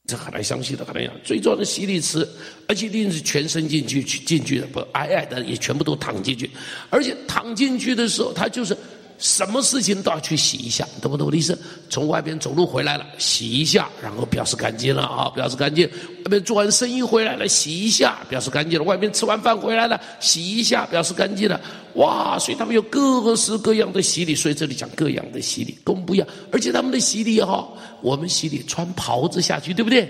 [0.07, 1.13] 这很难相信的，很难讲。
[1.23, 2.27] 最重要的洗礼池，
[2.67, 6.49] 而且一定是全身进去去进去的，不矮矮的也全部都躺进去，
[6.89, 8.75] 而且躺进去的时候，他就是。
[9.19, 11.59] 什么事情都要去洗一下，懂不懂我的意思？
[11.89, 15.85] 从外边走路回来了，洗一下，然后表示干净了啊，表示干净。
[15.87, 18.85] 外面做完生意回来了，洗一下，表示干净了。
[18.85, 21.59] 外面吃完饭回来了，洗一下，表示干净了。
[21.95, 26.27] 哇，所以他们有各式各样的洗礼，所以这里讲各样的洗礼，跟我们不一样。
[26.51, 27.67] 而且他们的洗礼哈，
[28.01, 30.09] 我们洗礼穿袍子下去，对不对？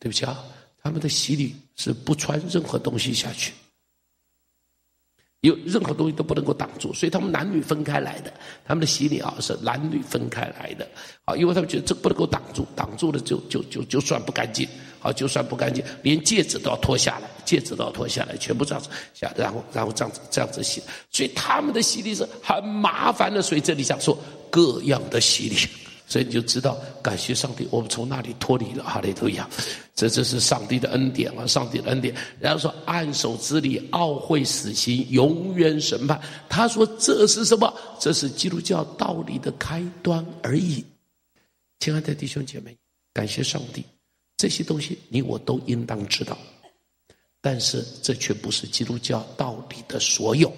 [0.00, 0.42] 对不起啊，
[0.82, 3.52] 他们的洗礼是不穿任何东西下去。
[5.42, 8.32] 有任何东西都不能够挡住，所以他们男女分开来的。
[8.66, 10.88] 他们的洗礼啊是男女分开来的，
[11.24, 14.68] 啊，因为他们觉得这不能够挡住，挡住了就就就就算不干净，
[15.00, 23.40] 啊，就算不干净，连戒指都要脱下来，戒指都要脱下来，全部这样子下，然后然后这样子这样子洗，所以他们的洗礼是很麻烦的。
[23.40, 24.18] 所以这里想说
[24.50, 25.56] 各样的洗礼。
[26.08, 29.46] 所以你就知道，感谢上帝，我们从那里脱离了哈利路亚，
[29.94, 32.14] 这这是上帝的恩典啊，上帝的恩典。
[32.40, 36.18] 然后说按手之礼，懊悔死刑，永远审判。
[36.48, 37.72] 他说这是什么？
[38.00, 40.82] 这是基督教道理的开端而已。
[41.78, 42.74] 亲爱的弟兄姐妹，
[43.12, 43.84] 感谢上帝，
[44.38, 46.38] 这些东西你我都应当知道，
[47.42, 50.50] 但是这却不是基督教道理的所有，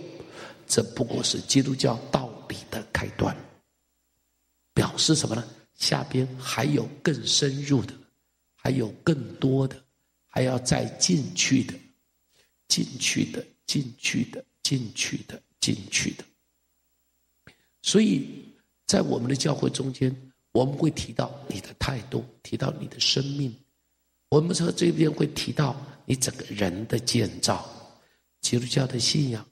[0.69, 3.37] 这不过是基督教道理的开端。
[4.75, 5.45] 表示什么呢？
[5.75, 7.95] 下边还有更深入的，
[8.55, 9.83] 还有更多的，
[10.27, 11.75] 还要再进去的，
[12.69, 16.25] 进去的，进去的，进去的，进去的。
[17.83, 18.45] 所以
[18.87, 20.15] 在我们的教会中间，
[20.53, 23.55] 我们会提到你的态度，提到你的生命。
[24.29, 27.69] 我们说这边会提到你整个人的建造。
[28.43, 29.47] 基督教的信仰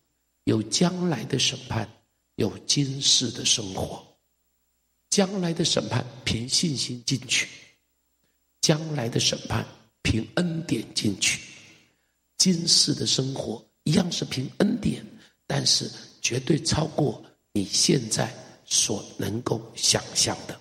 [0.44, 1.88] 有将来的审判，
[2.36, 4.07] 有今世的生活。
[5.18, 7.48] 将来的审判凭信心进去，
[8.60, 9.66] 将来的审判
[10.00, 11.40] 凭恩典进去，
[12.36, 15.04] 今世的生活一样是凭恩典，
[15.44, 15.90] 但是
[16.22, 17.20] 绝对超过
[17.52, 18.32] 你现在
[18.64, 20.56] 所能够想象的。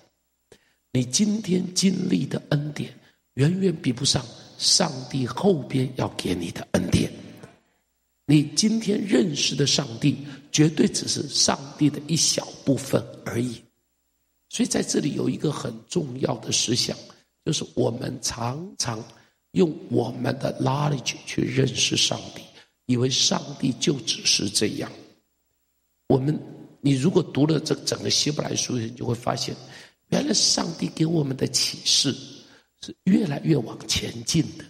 [0.90, 2.92] 你今天经历的恩典，
[3.34, 4.26] 远远比不上
[4.58, 7.08] 上帝后边要给你的恩典。
[8.26, 13.62] 你今天认识的上帝，绝对只是上帝的一小部分而已。
[14.48, 16.96] 所以在这里有一个很重要的思想，
[17.44, 19.02] 就是我们常常
[19.52, 22.42] 用我们的 knowledge 去认识上帝，
[22.86, 24.90] 以为上帝就只是这样。
[26.08, 26.38] 我们，
[26.80, 29.54] 你如果读了这整个希伯来书，你就会发现，
[30.08, 32.16] 原来上帝给我们的启示
[32.80, 34.64] 是越来越往前进的。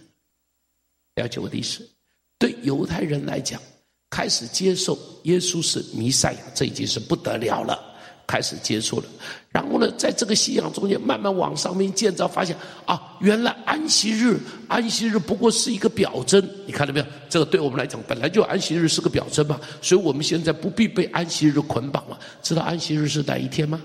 [1.15, 1.89] 了解我的意思？
[2.37, 3.61] 对犹太人来讲，
[4.09, 7.85] 开始接受耶稣是弥赛亚，这已经是不得了了。
[8.27, 9.09] 开始接触了，
[9.51, 17.05] 然后呢，在这个信仰中间慢慢往上面建造，发现啊，原来安息日，安息日不过是一个表征，你看到没有？
[17.27, 22.19] 这个对我们来讲，本来就安息日是个表征嘛，所以我们现在不必被安息日捆绑了。
[22.43, 23.81] 知道安息日是哪一天吗？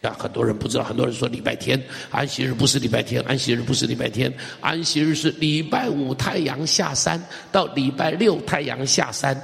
[0.00, 9.40] 啊，很多人不知道，很多人说礼拜天，安息日不是礼拜天，安息日不是礼拜天，安息日是礼拜五太阳下山到礼拜六太阳下山，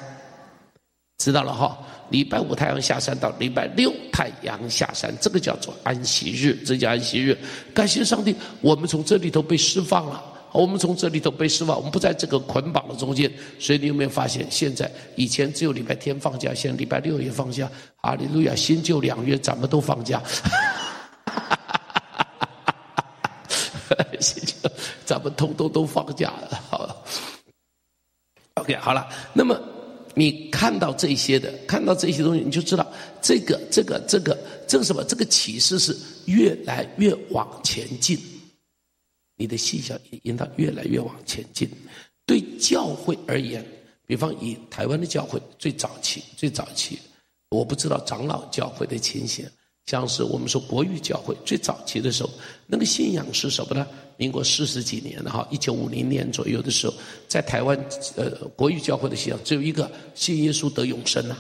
[1.19, 1.79] 知道了哈。
[2.11, 7.37] 礼拜五太阳下山到礼拜六太阳下山，这个叫做安息日，这叫安息日。
[7.75, 10.25] 感谢上帝，我们从这里头被释放了。
[10.51, 13.31] 我们从这里头被释放，我们不在这个捆绑的中间。
[13.59, 17.71] 所以你有没有发现，现在以前只有礼拜天放假，现在礼拜六也放假。
[17.97, 20.23] 哈利路亚，新旧两月咱们都放假。
[24.19, 24.55] 新旧
[25.05, 26.59] 咱们通通都放假了。
[26.71, 27.05] 好
[28.55, 29.55] ，OK，好了，那么。
[30.19, 32.85] 你看到这些的，看到这些东西，你就知道
[33.23, 35.05] 这个、这个、这个、这个什么？
[35.05, 38.19] 这个启示是越来越往前进。
[39.37, 41.71] 你的信仰也应当越来越往前进。
[42.27, 43.65] 对教会而言，
[44.09, 46.99] 比方以台湾的教会最早期、最早期，
[47.51, 49.47] 我不知道长老教会的情形。
[49.87, 52.31] 像是我们说国语教会最早期的时候，
[52.67, 53.87] 那个信仰是什么呢？
[54.19, 56.95] 民国四十几年的哈，一九五零年左右的时候，
[57.27, 57.79] 在台湾
[58.17, 61.37] 呃国语教会的信仰只有一个，信耶稣得永生呐、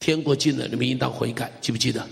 [0.00, 2.04] 天国近了，你们应当悔改，记不记得？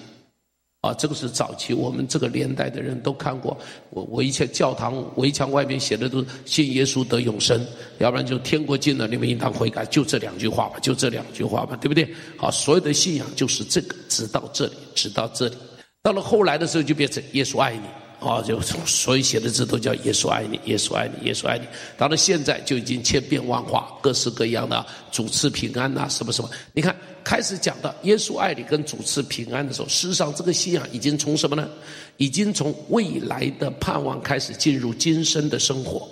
[0.82, 3.56] 啊，这个是早期我们这个年代的人都看过。
[3.88, 7.58] 我我以前教堂围墙外面写的都是信耶稣得永生，
[8.00, 12.06] 要不然就天国近了，你们应当悔改，就这两句话吧，就这两句话吧，对不对？
[12.36, 15.56] 好，所有的信仰就是这个，直到这里，直到这里。
[16.02, 18.03] 到了后来的时候，就变成耶稣爱你。
[18.20, 21.66] 啊，就所以写的字都叫耶稣爱你，耶稣爱你，耶稣爱你。
[21.98, 26.50] 到了现在就已经千变万化，各式各样的主赐平安呐，什么什么。
[26.72, 31.68] 你看，开始讲到耶稣爱你跟主赐平安的时候，事实上这个信仰已经从什么呢？
[32.16, 36.08] 已经从未来的盼望开始进入今生的生活。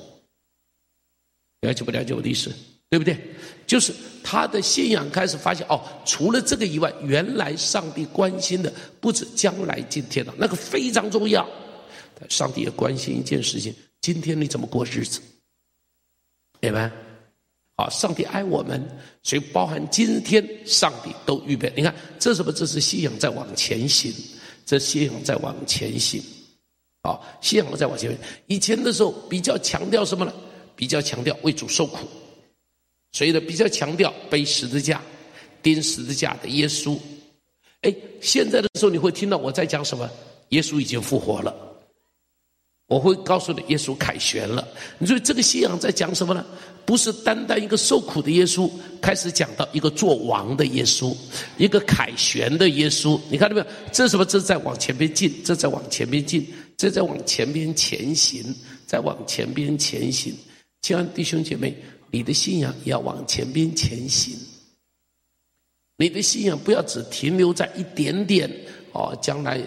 [1.63, 2.53] 了解不了解我的意思？
[2.91, 3.17] 对不对？
[3.67, 3.91] 就是
[4.23, 11.49] 他的信仰开始发现哦，除了这个以外，原来上帝关心的不止将来今天的那个非常重要。
[12.29, 15.21] 上帝也关心一件事情：今天你怎么过日子？
[16.61, 16.91] 明白？
[17.77, 18.87] 好，上帝爱我们，
[19.23, 21.73] 所以包含今天，上帝都预备。
[21.75, 22.53] 你看，这什么？
[22.53, 24.13] 这是信仰在往前行，
[24.67, 26.23] 这信仰在往前行。
[27.03, 28.19] 好，信仰在往前行。
[28.47, 30.33] 以前的时候比较强调什么呢？
[30.77, 32.07] 比较强调为主受苦，
[33.13, 35.01] 所以呢，比较强调背十字架、
[35.63, 36.99] 钉十字架的耶稣。
[37.81, 40.09] 哎，现在的时候你会听到我在讲什么？
[40.51, 41.72] 耶稣已经复活了。
[42.89, 44.67] 我会告诉你，耶稣凯旋了。
[44.99, 46.45] 你说这个信仰在讲什么呢？
[46.85, 48.69] 不是单单一个受苦的耶稣，
[49.01, 51.17] 开始讲到一个做王的耶稣，
[51.57, 53.19] 一个凯旋的耶稣。
[53.31, 53.67] 你看到没有？
[53.93, 54.25] 这是什么？
[54.27, 58.45] 这是在往前边进，这在往前边进，这在往前边前行，
[58.85, 60.35] 在往前边前行。
[60.83, 61.75] 亲爱的弟兄姐妹，
[62.11, 64.37] 你的信仰也要往前边前行。
[65.97, 68.51] 你的信仰不要只停留在一点点
[68.93, 69.63] 哦，将来。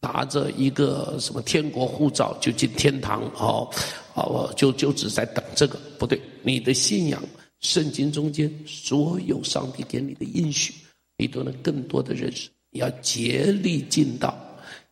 [0.00, 3.68] 拿着一个什么天国护照就进天堂，哦，
[4.14, 7.20] 哦，就就只在等这个，不对，你的信仰，
[7.60, 10.72] 圣经中间所有上帝给你的应许，
[11.16, 12.48] 你都能更多的认识。
[12.70, 14.38] 你要竭力尽到，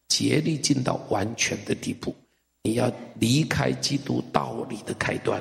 [0.08, 2.14] 竭力尽到完全的地步。
[2.62, 5.40] 你要离开基督道理的开端，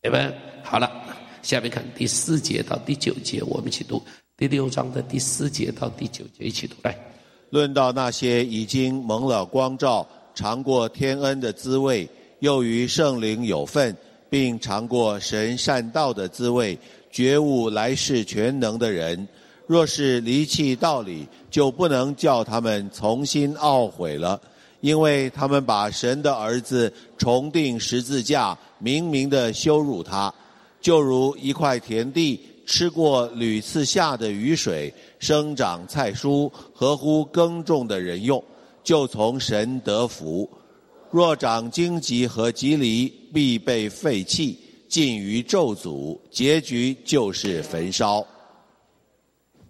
[0.00, 0.32] 对吧？
[0.62, 0.88] 好了，
[1.42, 4.00] 下面看第四节到第九节，我们一起读
[4.36, 6.96] 第六章的第四节到第九节，一起读来。
[7.54, 12.08] 论到那些已经蒙了光照、尝过天恩的滋味，
[12.40, 13.96] 又与圣灵有份，
[14.28, 16.76] 并尝过神善道的滋味，
[17.12, 19.28] 觉悟来世全能的人，
[19.68, 24.40] 若是离弃道理，就不能叫他们从新懊悔了，
[24.80, 30.34] 因为他们把神的儿子重定十字架，明明的羞辱他，
[30.80, 32.40] 就如一块田地。
[32.66, 38.42] 吃过屡次下的雨水，生长菜蔬，合乎耕种的人用，
[38.82, 40.48] 就从神得福；
[41.10, 48.26] 若长荆棘和蒺藜，必被废弃，尽于咒诅，结局就是焚烧。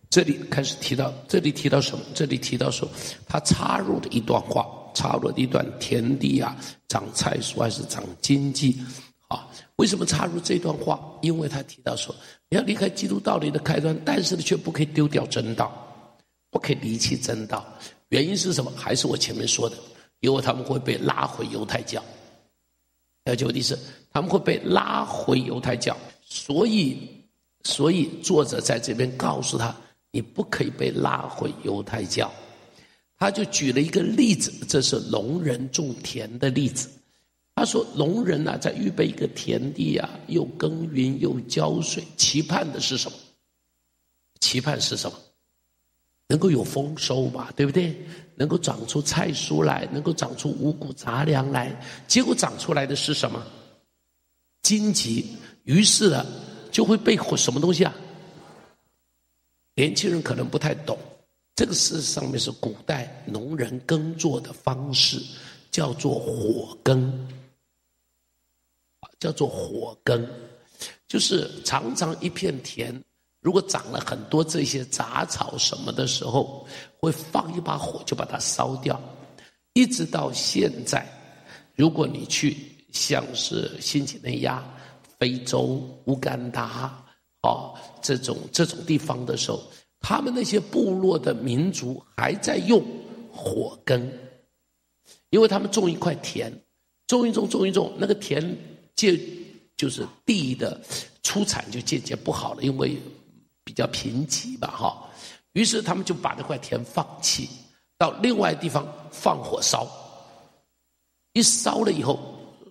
[0.08, 2.04] 这里开始提到，这里提到什么？
[2.14, 2.88] 这里提到说，
[3.26, 8.76] 他插入的一段话，插入的一段田地啊，长菜蔬还是长荆棘？
[9.26, 11.00] 啊，为什么插入这段话？
[11.20, 12.14] 因为他提到说，
[12.56, 16.16] 要离开基督道理的开端，但是呢，却不可以丢掉真道，
[16.50, 17.64] 不可以离弃真道。
[18.08, 18.72] 原因是什么？
[18.76, 19.76] 还是我前面说的，
[20.20, 22.02] 因为他们会被拉回犹太教。
[23.24, 23.78] 了解我的意思？
[24.12, 27.08] 他们会被拉回犹太教，所以，
[27.64, 29.74] 所以作者在这边告诉他，
[30.12, 32.30] 你不可以被拉回犹太教。
[33.18, 36.88] 他就举了一个例子，这是农人种田的例子。
[37.56, 43.16] 他说：“农人呐，在预备一个田地啊，又耕耘又浇水，期盼的是什么？
[44.40, 45.16] 期盼是什么？
[46.26, 47.96] 能够有丰收吧，对不对？
[48.34, 51.80] 能够长出菜蔬来，能够长出五谷杂粮来。
[52.08, 53.40] 结果长出来的是什么？
[54.62, 55.36] 荆棘。
[55.62, 56.26] 于是呢，
[56.72, 57.94] 就会被什么东西啊？
[59.76, 60.98] 年轻人可能不太懂，
[61.54, 65.22] 这个事上面是古代农人耕作的方式，
[65.70, 67.28] 叫做火耕。”
[69.24, 70.22] 叫做火耕，
[71.08, 72.94] 就是常常一片田，
[73.40, 76.66] 如果长了很多这些杂草什么的时候，
[76.98, 79.00] 会放一把火就把它烧掉。
[79.72, 81.08] 一直到现在，
[81.74, 82.54] 如果你去
[82.92, 84.62] 像是新几内亚、
[85.18, 87.02] 非洲、乌干达
[87.44, 89.62] 哦这种这种地方的时候，
[90.00, 92.84] 他们那些部落的民族还在用
[93.32, 94.06] 火耕，
[95.30, 96.52] 因为他们种一块田，
[97.06, 98.54] 种一种种一种那个田。
[98.96, 99.12] 就
[99.76, 100.80] 就是地的
[101.22, 102.96] 出产就渐渐不好了，因为
[103.64, 105.10] 比较贫瘠吧，哈。
[105.52, 107.48] 于是他们就把那块田放弃，
[107.96, 109.86] 到另外地方放火烧。
[111.32, 112.18] 一烧了以后，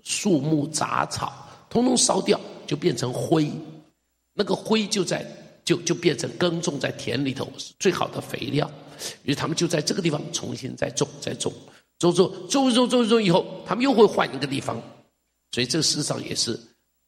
[0.03, 1.31] 树木杂草
[1.69, 3.51] 通通烧掉，就变成灰。
[4.33, 5.25] 那个灰就在
[5.65, 7.47] 就就变成耕种在田里头
[7.79, 8.69] 最好的肥料。
[9.23, 11.51] 于是他们就在这个地方重新再种再种，
[11.99, 14.81] 种种种种种种以后，他们又会换一个地方。
[15.53, 16.59] 所以这个世上也是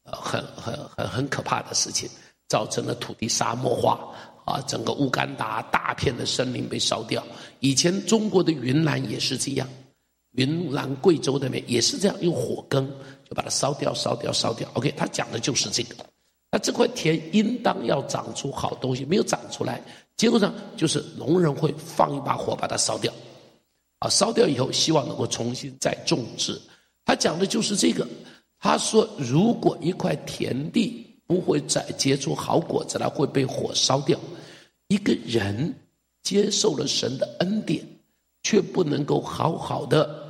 [0.04, 2.08] 呃很很很很可怕的事情，
[2.48, 4.08] 造成了土地沙漠化
[4.46, 7.22] 啊，整个乌干达大片的森林被烧掉。
[7.58, 9.68] 以前中国的云南也是这样。
[10.32, 12.86] 云南、贵州那边也是这样，用火耕
[13.28, 14.68] 就把它烧掉、烧掉、烧掉。
[14.74, 15.96] OK，他讲的就是这个。
[16.52, 19.82] 那这块田应当要长出好东西，没有长出来，
[20.16, 23.10] 结果上就是农人会放一把火把它烧掉。
[24.00, 26.60] 啊，烧掉以后，希望能够重新再种植。
[27.06, 28.06] 他讲的就是这个。
[28.58, 34.18] 他说，如果一块田地不会再结出好果子来，会被火烧掉。
[34.88, 35.74] 一个人
[36.22, 37.84] 接受了神的恩典，
[38.42, 40.24] 却不能够好好的。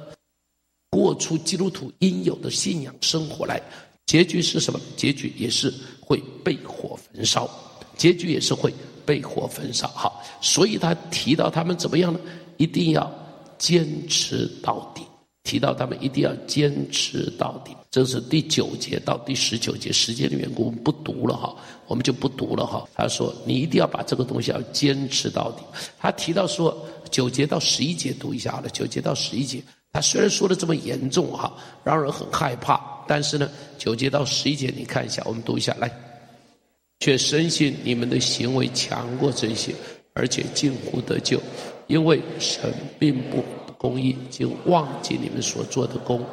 [0.91, 3.61] 过出基督徒应有的信仰生活来，
[4.07, 4.81] 结局是什么？
[4.97, 7.49] 结局也是会被火焚烧，
[7.97, 8.73] 结局也是会
[9.05, 9.87] 被火焚烧。
[9.89, 12.19] 好，所以他提到他们怎么样呢？
[12.57, 13.13] 一定要
[13.59, 15.03] 坚持到底。
[15.47, 17.71] 提到他们一定要坚持到底。
[17.91, 22.87] 这是第九节到第十九节，时间的缘故，我们不读了哈，我们就不读了哈。
[22.95, 25.63] 他说：“你一定要把这个东西要坚持到底。”
[25.99, 26.77] 他提到说，
[27.11, 29.63] 九节到十一节读一下好了，九节到十一节。
[29.93, 35.91] 他虽然说的这么严重哈，让人很害怕，但是呢，九节到十一节你看一下，我们读一下来，
[37.01, 39.73] 却深信你们的行为强过这些，
[40.13, 41.41] 而且近乎得救，
[41.87, 43.43] 因为神并不
[43.79, 46.25] 公义，就忘记你们所做的工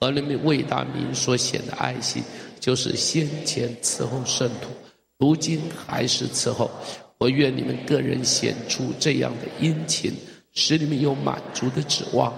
[0.00, 2.22] 和你们为大明所显的爱心，
[2.60, 4.68] 就是先前伺候圣徒，
[5.18, 6.70] 如今还是伺候。
[7.18, 10.12] 我愿你们个人显出这样的殷勤，
[10.52, 12.32] 使你们有满足的指望。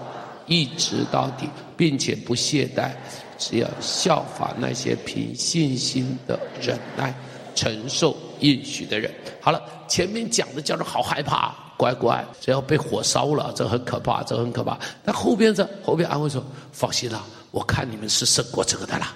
[0.47, 1.47] 一直到底，
[1.77, 2.89] 并且不懈怠，
[3.37, 7.13] 只要效法那些凭信心的忍耐，
[7.53, 9.13] 承受应许的人。
[9.39, 14.77] 好了，前面讲的叫做好害怕，乖乖，只要被火烧了，这很可怕，这很可怕。
[15.01, 19.15] 但后边这后边安慰说：“放心啦，我看你们是胜过这个的啦，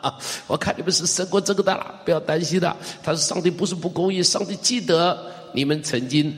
[0.00, 2.76] 啊， 我看你们是胜过这个的啦，不要担心的。
[3.02, 5.18] 他说上帝不是不公义，上帝记得
[5.52, 6.32] 你们曾经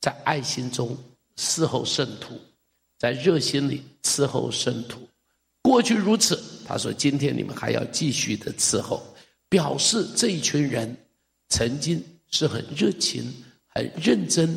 [0.00, 0.96] 在爱心中
[1.36, 2.34] 伺候圣徒。”
[2.98, 4.98] 在热心里伺候圣徒，
[5.62, 6.42] 过去如此。
[6.66, 9.00] 他说：“今天你们还要继续的伺候，
[9.48, 10.96] 表示这一群人
[11.48, 13.32] 曾经是很热情、
[13.74, 14.48] 很认真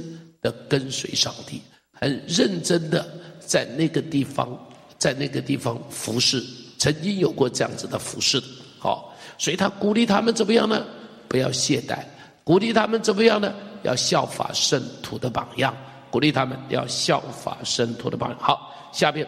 [0.41, 3.05] 的跟随上帝，很认真的
[3.39, 4.57] 在那个地方，
[4.97, 6.43] 在那个地方服侍，
[6.77, 8.41] 曾经有过这样子的服侍。
[8.79, 10.85] 好，所以他鼓励他们怎么样呢？
[11.27, 11.99] 不要懈怠，
[12.43, 13.53] 鼓励他们怎么样呢？
[13.83, 15.75] 要效法圣徒的榜样。”
[16.11, 18.37] 鼓励他们要效法圣徒的榜样。
[18.37, 19.25] 好，下边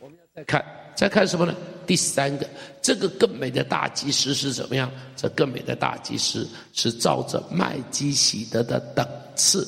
[0.00, 0.64] 我们要再看，
[0.94, 1.54] 再看什么呢？
[1.86, 2.48] 第三个，
[2.82, 4.90] 这个更美的大祭司是怎么样？
[5.16, 9.66] 这更美的大祭司是照着麦基洗德的等次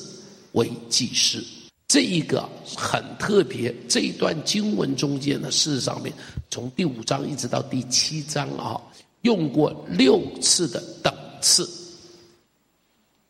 [0.51, 1.43] 为祭司。
[1.87, 3.73] 这一个很特别。
[3.87, 6.13] 这一段经文中间的事实上面，
[6.51, 8.79] 从第五章一直到第七章啊，
[9.21, 11.67] 用过六次的等次，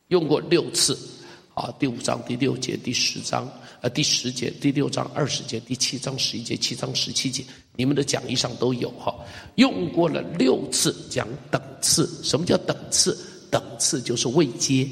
[0.08, 0.98] 用过六次。
[1.56, 3.46] 啊，第五章第六节，第十章
[3.82, 7.44] 呃第十节，第六章二十节，第七章十一节，七章十七节，
[7.80, 9.16] 你们的讲义上都有哈。
[9.56, 13.18] 用过了六次讲等次，什么叫等次？
[13.50, 14.86] 等次就是位阶，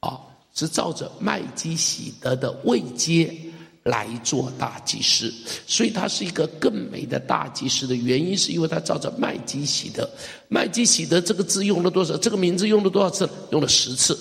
[0.00, 0.18] 啊，
[0.52, 3.32] 是照着麦基喜德的位阶
[3.84, 5.32] 来做大祭司，
[5.68, 10.10] 所以他是一个更美的大祭司的原因，是因为他照着麦基喜德。
[10.48, 12.16] 麦基喜德这个字用了多少？
[12.16, 13.30] 这个名字用了多少次？
[13.52, 14.18] 用了十次。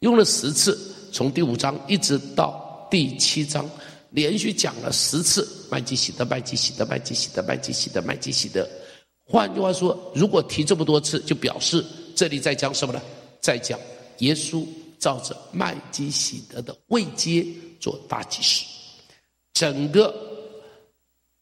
[0.00, 0.78] 用了十次，
[1.10, 3.68] 从第五章一直到第七章，
[4.10, 8.68] 连续讲了十次麦基洗德，麦基洗德，麦基洗德，麦基洗德，麦基洗德。
[9.24, 11.84] 换句话说，如果提这么多次，就表示
[12.14, 13.02] 这里在讲什么呢？
[13.40, 13.78] 在讲
[14.18, 14.64] 耶稣
[14.98, 17.46] 照着麦基洗德的位阶
[17.78, 18.64] 做大祭司。
[19.52, 20.14] 整个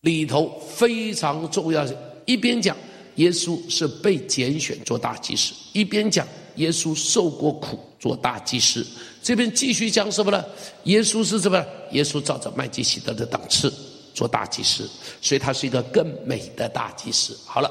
[0.01, 1.87] 里头非常重要，
[2.25, 2.77] 一边讲
[3.17, 6.27] 耶稣是被拣选做大祭司，一边讲。
[6.57, 8.87] 耶稣受过苦，做大祭司。
[9.23, 10.45] 这边继续讲什么呢？
[10.85, 11.65] 耶稣是什么？
[11.93, 13.73] 耶稣照着麦基洗德的档次
[14.15, 14.89] 做大祭司，
[15.21, 17.37] 所以他是一个更美的大祭司。
[17.45, 17.71] 好了，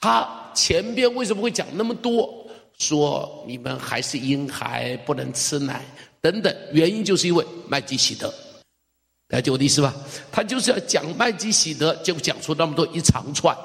[0.00, 2.36] 他前边为什么会讲那么多？
[2.78, 5.84] 说你们还是婴孩，不能吃奶
[6.22, 8.32] 等等，原因就是因为麦基洗德。
[9.30, 9.94] 了解我的意思吧？
[10.32, 13.56] 他就是要讲麦基洗德，就讲出那么多一长串，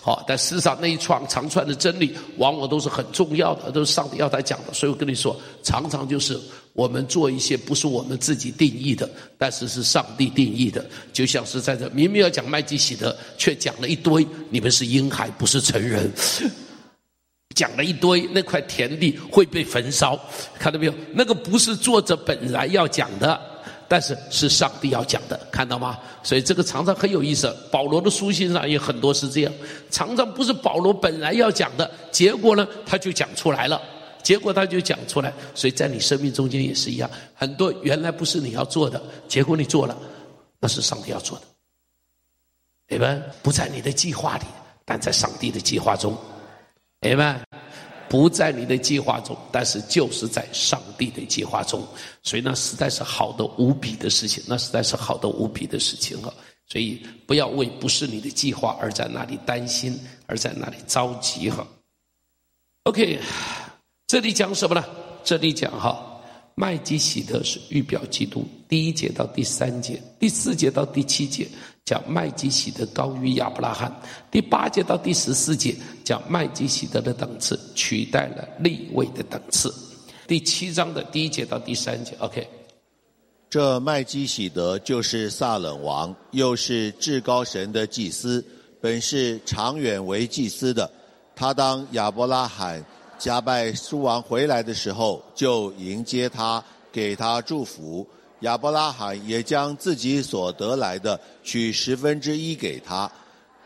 [0.00, 4.72] 好，但事实上那一串长串的真理，往往都是很重要的，都是上帝要他讲的。
[4.72, 6.38] 所以我跟你说，常常就是
[6.72, 10.86] 我们做一些不是我们自己定义的，但是是上帝定义的。
[11.12, 16.08] 就像是在这明明要讲麦基洗德，却讲了一堆，你们是婴孩，不是成人，
[17.56, 20.16] 讲了一堆，那块田地会被焚烧，
[20.60, 20.94] 看到没有？
[21.12, 23.47] 那个不是作者本来要讲的。
[23.88, 25.98] 但是是上帝要讲的，看到吗？
[26.22, 27.50] 所以这个常常很有意思。
[27.72, 29.52] 保罗的书信上也很多是这样，
[29.90, 33.80] 常常不是保罗本来要讲的，结果呢他就讲出来了，
[34.22, 35.32] 结果他就讲出来。
[35.54, 39.96] 所以在你生命中间也是一样，很多原来不是你要做的，结果你做了，
[40.60, 41.44] 那是上帝要做的，
[42.88, 43.22] 你们？
[43.42, 44.44] 不在你的计划里，
[44.84, 46.14] 但在上帝的计划中，
[47.00, 47.40] 明白？
[48.08, 51.86] 不在你的计划中，但是就是在上帝的计划中，
[52.22, 56.32] 所以那实在是好的无比的事情，那实在是好的无比的事情啊！
[56.66, 61.66] 所以不要为不是你的计划而在那里担心，而在那里着急哈。
[62.84, 63.18] OK，
[64.06, 64.84] 这里讲什么呢？
[65.24, 66.20] 这里讲哈，
[66.54, 71.46] 麦基洗德是预表基督，第一节到第三节，第四节到第七节。
[71.88, 73.90] 讲麦基洗德高于亚伯拉罕，
[74.30, 75.74] 第八节到第十四节
[76.04, 79.74] 讲麦基洗德的等次取代了立位的等次，
[80.26, 82.46] 第七章的第一节到第三节，OK。
[83.48, 88.44] 这麦基洗德就是撒冷王，又是至高神的祭司，
[88.82, 90.90] 本是长远为祭司的。
[91.34, 92.84] 他当亚伯拉罕
[93.18, 96.62] 加拜苏王回来的时候，就迎接他，
[96.92, 98.06] 给他祝福。
[98.40, 103.10] 亚伯拉罕也将自己所得来的取十分之一给他，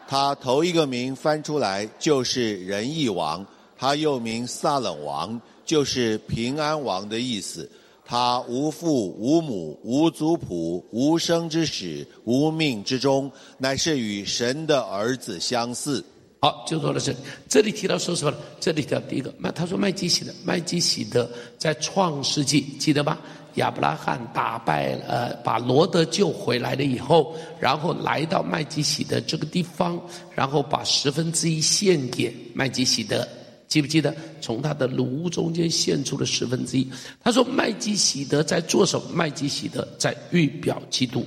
[0.09, 3.47] 他头一个名翻出来就是仁义王，
[3.77, 7.71] 他又名撒冷王，就是平安王的意思。
[8.05, 16.05] 他无父无母无族谱无生之始无命之终，乃是与神的儿子相似。
[16.41, 17.19] 好，就说到这里。
[17.49, 18.37] 这里提到说什么？
[18.59, 23.19] 这里提到第一个，那他说卖机洗的，卖机洗的在创世纪记得吧？
[23.55, 30.01] 亚伯拉罕打败呃，把罗德救回来了以后，然后来到麦基洗德这个地方，
[30.35, 33.27] 然后把十分之一献给麦基洗德，
[33.69, 34.15] 记不记得？
[34.41, 36.91] 从他的炉中间献出了十分之一。
[37.23, 39.07] 他说麦基洗德在做什么？
[39.13, 41.25] 麦基洗德在预表基督。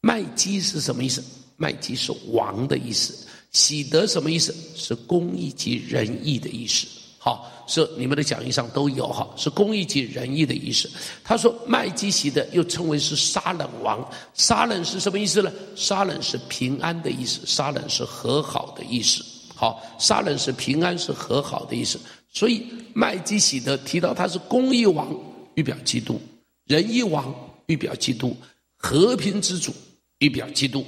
[0.00, 1.22] 麦基是什么意思？
[1.56, 3.26] 麦基是王的意思。
[3.52, 4.54] 洗德什么意思？
[4.74, 6.86] 是公义及仁义的意思。
[7.24, 10.90] 好，是你们的讲义上都有哈，是公益及仁义的意思。
[11.24, 15.50] 他说麦基洗德又称为是撒冷王，撒冷是什么意思呢？
[15.74, 19.24] 撒冷是平安的意思，撒冷是和好的意思。
[19.54, 21.98] 好，撒冷是平安是和好的意思。
[22.28, 22.62] 所以
[22.92, 25.08] 麦基洗德提到他是公益王，
[25.54, 26.20] 预表基督；
[26.66, 27.34] 仁义王
[27.68, 28.36] 预表基督；
[28.76, 29.72] 和平之主
[30.18, 30.84] 预表基督。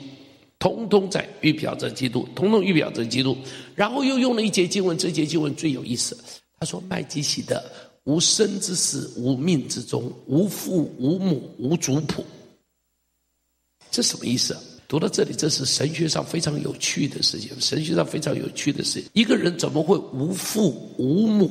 [0.59, 3.37] 通通在预表着基督，通通预表着基督，
[3.75, 6.17] 然后又用了一节经文，这节经文最有意思。
[6.59, 7.63] 他说：“麦基洗德
[8.05, 12.25] 无生之死，无命之终，无父无母，无族谱。”
[13.91, 14.61] 这什么意思啊？
[14.89, 17.51] 读到这里，这是神学上非常有趣的事情。
[17.61, 21.51] 神学上非常有趣的事情，一个人怎么会无父无母，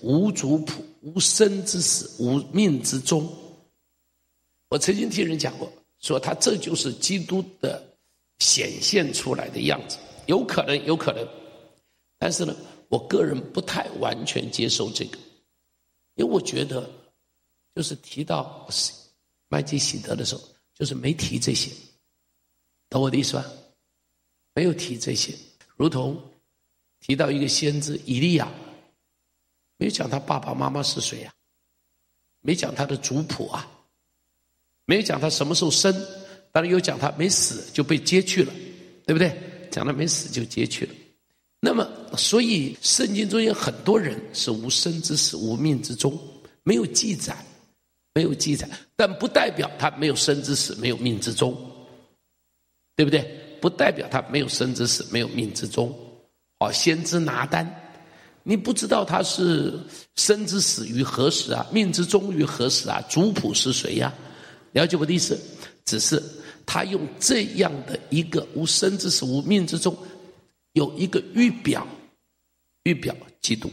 [0.00, 3.30] 无族谱，无生之死，无命之终？
[4.70, 7.80] 我曾经听人讲过，说他这就是基督的。
[8.38, 11.26] 显现出来的样子，有可能，有可能，
[12.18, 12.54] 但是呢，
[12.88, 15.18] 我个人不太完全接受这个，
[16.14, 16.90] 因为我觉得，
[17.74, 18.68] 就是提到
[19.48, 20.42] 麦基喜德的时候，
[20.74, 21.70] 就是没提这些，
[22.90, 23.44] 懂我的意思吧？
[24.52, 25.34] 没有提这些，
[25.76, 26.20] 如同
[27.00, 28.48] 提到一个先知以利亚，
[29.76, 31.34] 没有讲他爸爸妈妈是谁呀？
[32.40, 33.66] 没讲他的族谱啊，
[34.84, 35.94] 没有讲他什么时候生。
[36.54, 38.52] 当然有讲他没死就被接去了，
[39.04, 39.36] 对不对？
[39.72, 40.94] 讲他没死就接去了。
[41.58, 41.84] 那么，
[42.16, 46.16] 所以圣经中有很多人是无生之死、无命之终，
[46.62, 47.36] 没有记载，
[48.14, 51.52] 没有记载，但不代表他没有生之死、没有命之终，
[52.94, 53.28] 对不对？
[53.60, 55.92] 不代表他没有生之死、没有命之终。
[56.60, 57.68] 哦，先知拿单，
[58.44, 59.76] 你不知道他是
[60.14, 61.66] 生之死于何时啊？
[61.72, 63.04] 命之终于何时啊？
[63.10, 64.14] 族谱是谁呀？
[64.70, 65.36] 了解我的意思？
[65.84, 66.22] 只是。
[66.66, 69.96] 他用这样的一个无生之死、无命之中，
[70.72, 71.86] 有一个预表，
[72.84, 73.70] 预表基督。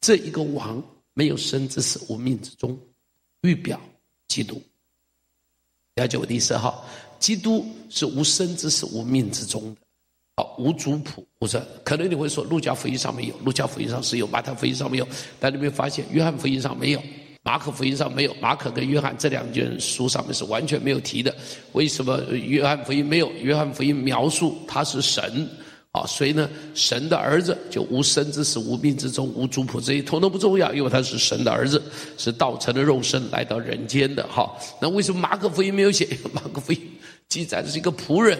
[0.00, 0.82] 这一个王
[1.14, 2.78] 没有生之死、无命之终，
[3.42, 3.80] 预表
[4.28, 4.62] 基督。
[5.94, 6.84] 了解我的意思哈？
[7.18, 9.80] 基督是无生之死、无命之终的，
[10.36, 11.26] 好，无族谱。
[11.38, 15.08] 我说，可能你会说，路加福音上没有，路加福音上是有，马太福音上没有，
[15.40, 17.02] 但你没发现，约翰福音上没有。
[17.44, 21.32] 马可福音上没有，马可跟约翰这两卷书上面是完全没有提的。
[21.72, 23.30] 为什么约翰福音没有？
[23.34, 25.46] 约翰福音描述他是神。
[25.92, 31.80] 啊，所以呢，神的儿子就无生之死，无病之终，无族谱，这些统统不重要，因为他是神的儿子，
[32.18, 34.26] 是道成的肉身来到人间的。
[34.26, 36.08] 哈，那为什么马可福音没有写？
[36.34, 36.80] 马可福音
[37.28, 38.36] 记载的是一个仆人，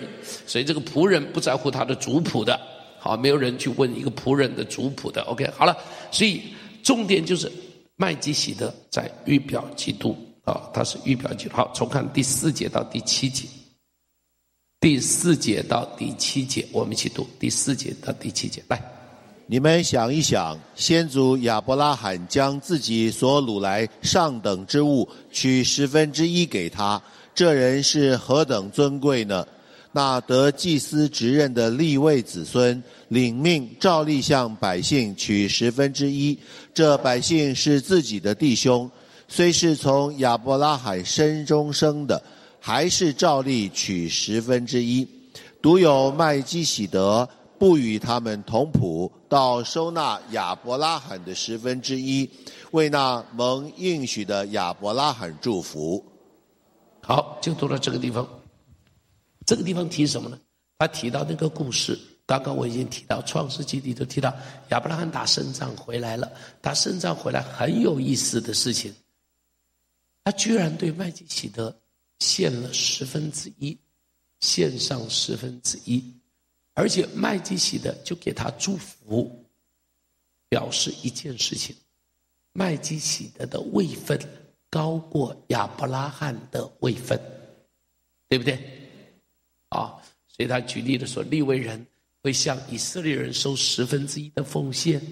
[0.48, 2.60] 所以这个仆人不在乎他的族谱的。
[2.98, 5.22] 好，没有人去问一个仆人的族谱的。
[5.22, 5.76] OK，好了，
[6.10, 6.42] 所以
[6.82, 7.48] 重点就是
[7.96, 11.56] 麦基洗德在预表基督啊，他是预表基督。
[11.56, 13.46] 好，重看第四节到第七节。
[14.80, 18.62] 第四节到第七节，我们一起读第四节到第七节。
[18.68, 18.82] 来，
[19.46, 27.00] 你们想一想，先祖亚伯拉罕将自己所掳来上等之物取十分之一给他，
[27.34, 29.46] 这人是何等尊贵呢？
[29.94, 36.38] 那得祭司职任的立位子孙领命照例向百姓取十分之一，
[36.74, 38.90] 这百姓是自己的弟兄，
[39.28, 42.22] 虽是从亚伯拉罕身中生的。
[42.66, 45.06] 还是照例取十分之一，
[45.60, 47.28] 独有麦基洗德
[47.58, 52.26] 不与他们同谱，到收纳亚伯拉罕的十分之一，
[52.70, 56.02] 为那蒙应许的亚伯拉罕祝福。
[57.02, 58.26] 好，就读到这个地方。
[59.46, 60.38] 这个地方提什么呢？
[60.78, 64.34] 他提到那个故事，刚刚我已经提到《创世纪》里头提到
[64.70, 68.94] 亚伯拉罕打胜仗回来了，打胜仗回来很有意思的事情，
[70.24, 71.74] 他居然对麦基洗德。
[72.20, 73.76] 献了十分之一，
[74.38, 76.02] 献上十分之一，
[76.72, 79.44] 而且麦基洗德就给他祝福，
[80.48, 81.74] 表示一件事情：
[82.52, 84.18] 麦基洗德的位分
[84.70, 87.20] 高过亚伯拉罕的位分，
[88.28, 88.83] 对不对？
[89.74, 89.92] 啊，
[90.28, 91.84] 所以他举例的说，利未人
[92.22, 95.02] 会向以色列人收十分之一的奉献，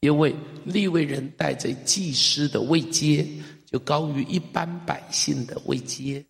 [0.00, 3.26] 因为利未人带着祭司的位阶，
[3.64, 6.24] 就高于一般百姓的位阶。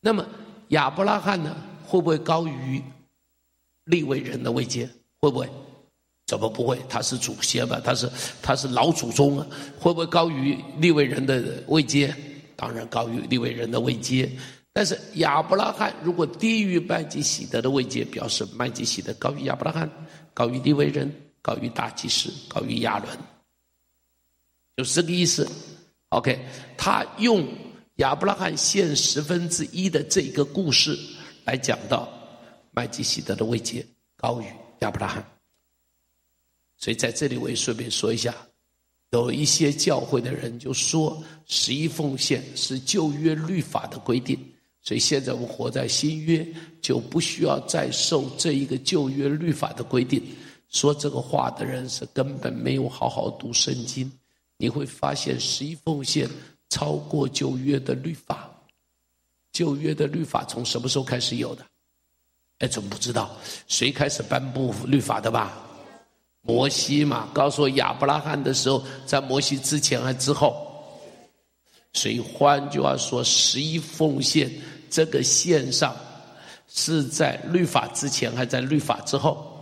[0.00, 0.26] 那么
[0.68, 1.56] 亚伯拉罕呢？
[1.84, 2.82] 会不会高于
[3.84, 4.88] 利未人的位阶？
[5.20, 5.48] 会不会？
[6.26, 6.78] 怎么不会？
[6.88, 8.10] 他是祖先嘛，他是
[8.42, 9.46] 他是老祖宗啊，
[9.78, 12.14] 会不会高于利未人的位阶？
[12.54, 14.30] 当然高于利未人的位阶。
[14.78, 19.90] 但是亚伯拉罕如果低于麦基洗德的位阶，表示麦基洗德高于亚伯拉罕，
[20.32, 21.12] 高于利未人，
[21.42, 23.18] 高于大祭司，高于亚伦，
[24.76, 25.48] 就是这个意思。
[26.10, 26.38] OK，
[26.76, 27.44] 他用。
[27.96, 30.96] 亚伯拉罕献十分之一的这个故事，
[31.44, 32.08] 来讲到
[32.70, 33.84] 麦基洗德的位阶
[34.16, 34.44] 高于
[34.78, 35.28] 亚伯拉罕，
[36.76, 38.32] 所以在这里我也顺便说一下，
[39.10, 44.38] 有一些教会的人就说十一奉献是旧约律法的规定，
[44.88, 46.46] 所以现在我们活在新约
[46.80, 50.22] 就不需要再受这一个旧约律法的规定。
[50.70, 54.10] 说这个话的人是根本没有好好读圣经，
[54.56, 56.26] 你会发现十一奉献。
[56.70, 58.50] 超过旧约的律法，
[59.52, 61.64] 旧约的律法从什么时候开始有的？
[62.58, 63.34] 哎，怎么不知道？
[63.68, 65.56] 谁开始颁布律法的吧？
[66.42, 70.66] 摩西嘛，告诉亚伯拉罕的时候，在摩西之前还之后？
[71.94, 74.50] 所以换句话说，十一奉献
[74.90, 75.96] 这个线上
[76.68, 79.54] 是在律法之前，还在律法之后？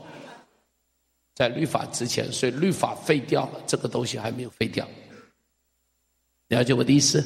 [1.34, 4.88] 在律法之前，所以律法废掉了，这个东西还没有废掉。
[6.48, 7.22] 了解我的意思，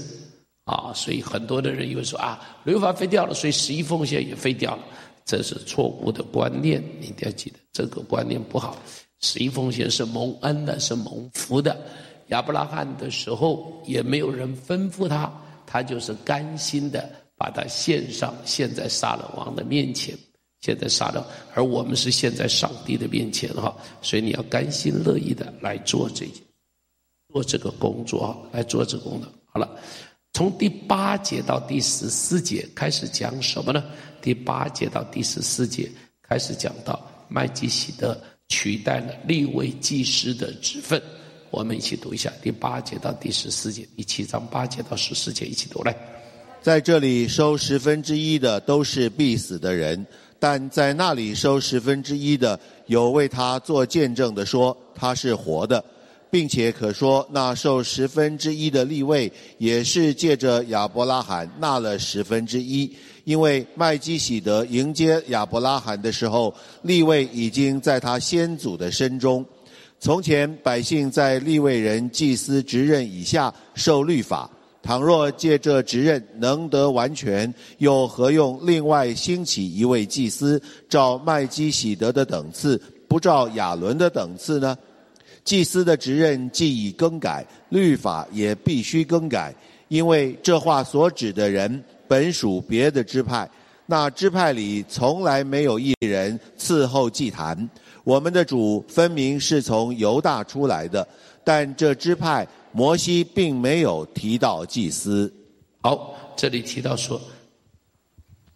[0.65, 4.83] 啊，所以很多的人以为说啊，律法废掉了，所以十一奉献也废掉了，
[5.25, 8.77] 这是错误的观念，你一定要记得这个观念不好。
[9.21, 11.79] 十一奉献是蒙恩的，是蒙福的。
[12.29, 15.33] 亚伯拉罕的时候也没有人吩咐他，
[15.67, 17.09] 他就是甘心的
[17.41, 20.15] 把它献上，献在撒冷王的面前，
[20.61, 21.25] 献在撒冷，
[21.55, 26.35] 而我们是献在上帝的面前哈，所以你要甘心乐意的来做这件。
[27.33, 29.33] 做这个工作，来做这个工作。
[29.47, 29.75] 好了，
[30.35, 33.83] 从第八节到第十四节开始讲什么呢？
[34.21, 41.03] 第八节到第十四节开始讲到麦基洗德取代了立位祭司的职分。
[41.51, 46.20] 我们一起读一下第八节到第十四节，第七章八节到十四节一起读来。
[46.63, 50.07] 在这里收十分之一的都是必死的人，
[50.39, 55.83] 但在那里收十分之一的有为他做见证的说他是活的。
[56.33, 62.89] 并且可说，那受十分之一的立位，也是借着亚伯拉罕纳了十分之一，
[63.25, 69.45] 因为麦基洗德迎接亚伯拉罕的时候，立位已经在他先祖的身中。
[69.99, 74.49] 从前百姓在立位人祭司职任以下受律法，
[74.83, 84.77] 倘若借这职任能得完全，又何用另外兴起一位祭司，照麦基洗德的等次，不照亚伦的等次呢？
[85.45, 89.55] 祭司的职任既已更改，律法也必须更改，
[89.89, 93.49] 因为这话所指的人本属别的支派，
[93.87, 97.69] 那支派里从来没有一人伺候祭坛。
[98.03, 101.07] 我们的主分明是从犹大出来的，
[101.45, 105.33] 但这支派摩西并没有提到祭司。
[105.83, 107.21] 好，这里提到说。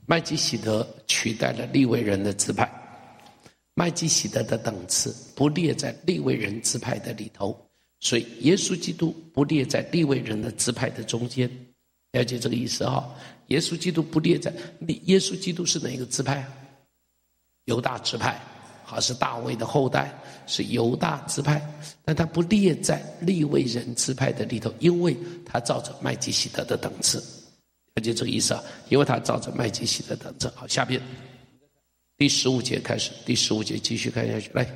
[0.07, 2.70] 麦基洗德取代了利未人的支派，
[3.72, 7.59] 麦基洗德的等次不列在利未人支派的里头，
[8.01, 11.51] 所以耶稣基督不列在利未人的支派的中间，
[12.12, 13.16] 了解这个意思哈？
[13.47, 14.53] 耶稣基督不列在，
[15.05, 16.47] 耶稣基督是哪个支派？
[17.64, 18.39] 犹大支派，
[18.85, 20.16] 好，是大卫的后代，
[20.47, 21.61] 是犹大支派，
[22.05, 27.18] 但他不列在利未人支派的里头，因为他照着麦基洗德的等次。
[27.95, 30.53] 了解这个意思啊，因为他照着麦基洗德等次。
[30.55, 31.01] 好，下边
[32.18, 34.51] 第十五节开始，第十五节继续看下去。
[34.53, 34.66] 来，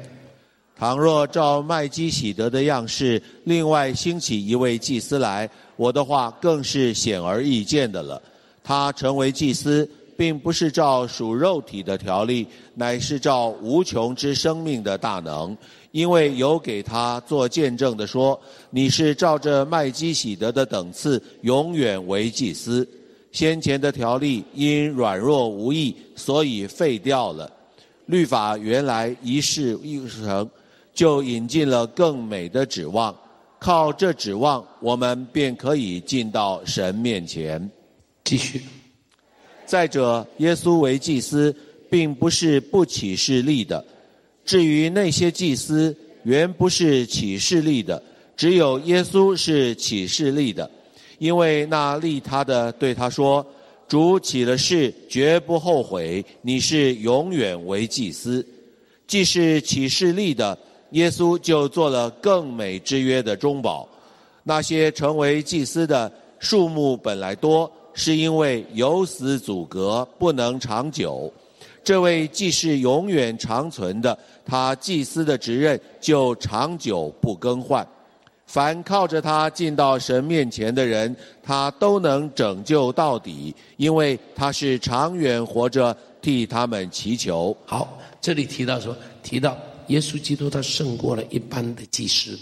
[0.76, 8.22] 倘若照麦基洗德的样式，另外兴起一位祭司来，我的话更是显而易见的了。
[8.62, 9.88] 他成为祭司，
[10.18, 12.44] 并不是照属肉体的条例，
[12.74, 15.56] 乃是照无穷之生命的大能。
[15.92, 18.38] 因为有给他做见证的说，
[18.70, 22.86] 你是照着麦基洗德的等次，永远为祭司。
[23.30, 27.48] 先前的条例因软弱无益，所以废掉了。
[28.06, 30.50] 律法原来一事一成，
[30.92, 33.14] 就引进了更美的指望。
[33.60, 37.70] 靠这指望，我们便可以进到神面前。
[38.24, 38.60] 继续。
[39.68, 41.54] 再者，耶稣为祭司，
[41.90, 43.84] 并不是不起誓立的。
[44.42, 48.02] 至于那些祭司，原不是起誓立的，
[48.34, 50.68] 只有耶稣是起誓立的。
[51.18, 53.44] 因为那立他的对他说
[53.86, 56.24] ：“主起了誓，绝不后悔。
[56.40, 58.44] 你是永远为祭司。
[59.06, 60.56] 既是起誓立的，
[60.92, 63.86] 耶稣就做了更美之约的中保。
[64.44, 71.30] 那些成为祭司的数目本来多，是因为有死阻隔，不能长久。
[71.82, 77.86] 这位既是永远长存的，他祭司的职任就长久不更换。”
[78.46, 87.54] 凡靠着他进到神面前的人，他都能拯救到底，因为他是长远活着替他们祈求。
[87.66, 92.38] 好，这里提到说，提到耶稣基督，他胜过了一般的祭司，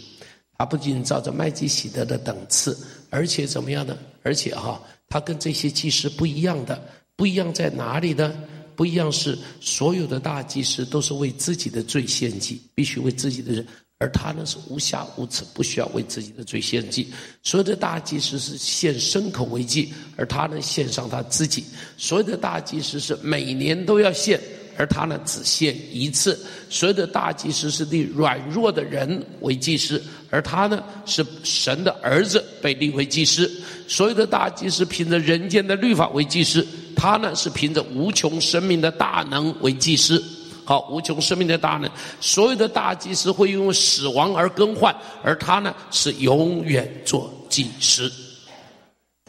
[0.59, 2.79] 他不仅照着麦基洗德的等次，
[3.11, 3.97] 而且怎么样呢？
[4.23, 6.81] 而且哈，他跟这些祭司不一样的，
[7.15, 8.35] 不一样在哪里呢？
[8.75, 13.67] 不一样是所有的大祭司都是为自己的罪献祭，必须为自己的人。
[13.99, 17.11] 而他呢是无暇无疵，不需要为自己的罪献祭。
[17.43, 21.65] 所有的大祭司是献牲口为祭，而他呢献上他自己。
[21.97, 24.39] 所有的大祭司是每年都要献，
[24.77, 26.39] 而他呢只献一次。
[26.68, 33.51] 所有的大祭司是立软弱的人为祭司，而他呢是神的儿子被立为祭司。
[33.89, 36.66] 所有的大祭司凭着人间的律法为祭司，
[36.97, 40.22] 他呢是凭着无穷生命的大能为祭司。
[40.64, 41.89] 好，无穷生命的大能，
[42.20, 48.12] 所有的大祭司会因为死亡而更换，而他呢是永远做祭司。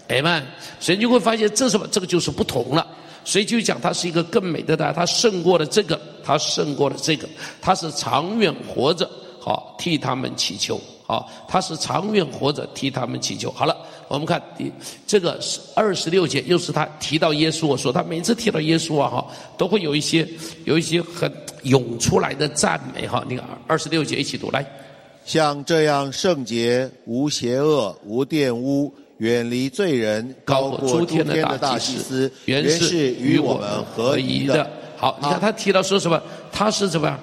[0.08, 0.44] 哎们，
[0.80, 1.88] 所以你会发现这什么？
[1.92, 2.88] 这个就是不同了。
[3.28, 7.28] 所以就讲他是一个更美的他，他胜过了这个，他胜过了这个，
[7.62, 10.80] 他是长远活着，好替他们祈求。
[11.06, 13.52] 好，他是长远活着替他们祈求。
[13.52, 13.76] 好了。
[14.10, 14.72] 我们看第
[15.06, 17.68] 这个是二十六节，又是他提到耶稣。
[17.68, 20.26] 我说他每次提到耶稣啊，哈，都会有一些
[20.64, 21.30] 有一些很
[21.64, 23.22] 涌出来的赞美哈。
[23.28, 24.66] 你看二十六节一起读来，
[25.26, 34.70] 像这样圣洁、无邪恶、无玷污、远离罪人、高过诸天的大祭司，原是与我们合一的。
[34.96, 36.22] 好，你看他提到说什么？
[36.52, 37.20] 他是怎么样？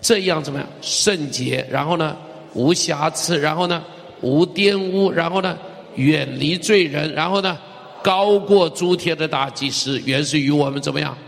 [0.00, 0.68] 这样怎么样？
[0.80, 2.16] 圣洁，然后呢，
[2.54, 3.84] 无瑕疵，然后呢，
[4.20, 5.58] 无玷污，然后呢？
[5.96, 7.58] 远离罪人，然后呢，
[8.04, 11.18] 高过诸天的大祭司，原是与我们怎么样？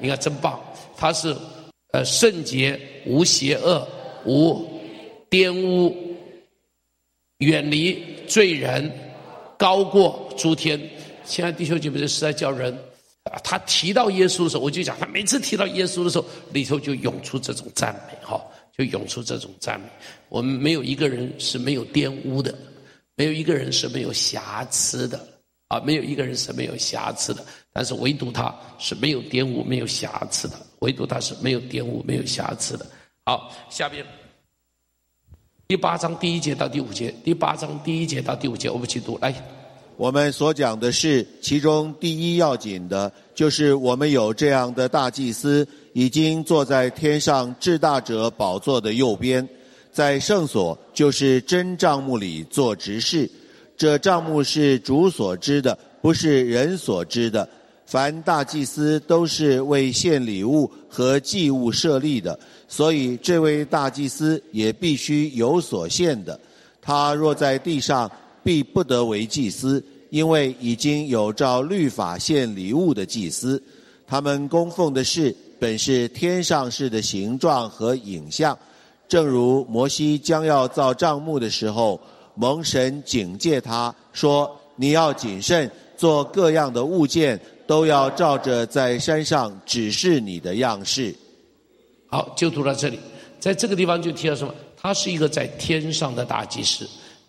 [0.00, 0.58] 你看真棒，
[0.96, 1.32] 他是
[1.92, 2.76] 呃圣洁、
[3.06, 3.86] 无邪恶、
[4.24, 4.68] 无
[5.30, 5.94] 玷污，
[7.38, 8.90] 远离罪人，
[9.62, 10.90] 高过诸天。
[11.24, 12.76] 亲爱的弟兄姐妹，这是在叫人
[13.30, 13.38] 啊。
[13.44, 18.44] 他提到耶稣的时候，我就讲，他每次提到耶稣的时候，里头就涌出这种赞美，哈，
[18.76, 19.86] 就涌出这种赞美。
[20.28, 22.52] 我们没有一个人是没有玷污的。
[23.14, 25.20] 没有一个人是没有瑕疵的
[25.68, 25.78] 啊！
[25.80, 30.56] 没有一个人是没有瑕疵的，但是唯独他是没有玷污、没有瑕疵的。
[30.80, 32.86] 唯独他是没有玷污、没有瑕疵的。
[33.26, 34.04] 好，下边
[35.72, 39.34] 第八章第一节到第五节，第八章第一节到第五节，我们一起读来。
[39.96, 49.48] 我们所讲的是其中第一要紧的，就是我们有这样的大祭司，已经坐在天上至大者宝座的右边。
[49.90, 53.26] 在圣所就是真帐幕里做执事。
[53.74, 57.48] 这帐幕是主所知的，不是人所知的。
[57.92, 66.40] 凡大祭司都是为献礼物和祭物设立的，所以这位大祭司也必须有所献的。
[66.80, 68.10] 他若在地上，
[68.42, 73.62] 必不得为祭司，因为已经有照律法献礼物的祭司。
[74.06, 78.58] 他们供奉的事本是天上事的形状和影像，
[79.06, 82.00] 正如摩西将要造帐幕的时候，
[82.36, 87.38] 蒙神警戒他说：“你要谨慎，做各样的物件，
[87.72, 91.14] 都要照着在山上指示你的样式。”
[92.06, 93.00] 好，就读到这里，
[93.40, 94.54] 在这个地方就提到什么？
[94.76, 96.86] 他是一个在天上的大祭司，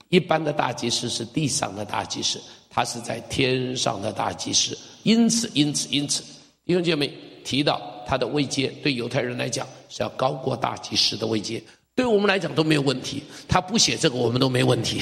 [0.10, 6.22] 一般的大祭司是地上的大祭司，他是在天上的大祭司，因此，因此，因此。
[6.66, 7.10] 弟兄姐妹
[7.46, 11.64] 提到他的位阶，对犹太人来讲是要高过大祭司的位阶，
[11.96, 13.24] 对我们来讲都没有问题。
[13.48, 15.02] 他不写这个，我们都没问题，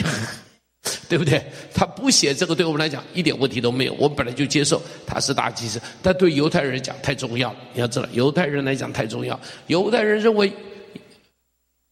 [1.08, 1.44] 对不对？
[1.76, 3.94] 他不写这个，对我们来讲一点问题都没有。
[4.00, 7.58] 我们本来就接受他是大祭司，但对犹太人来讲太重要了。
[7.74, 9.40] 你要知道，犹太人来讲太重要。
[9.68, 10.52] 犹太人认为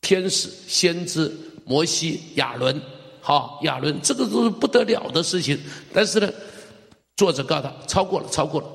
[0.02, 1.32] 天使、先知、
[1.66, 2.82] 摩西、亚伦，
[3.22, 5.60] 好，亚伦这个都是不得了的事情。
[5.94, 6.28] 但是呢，
[7.16, 8.68] 作者告诉他超过了，超过了。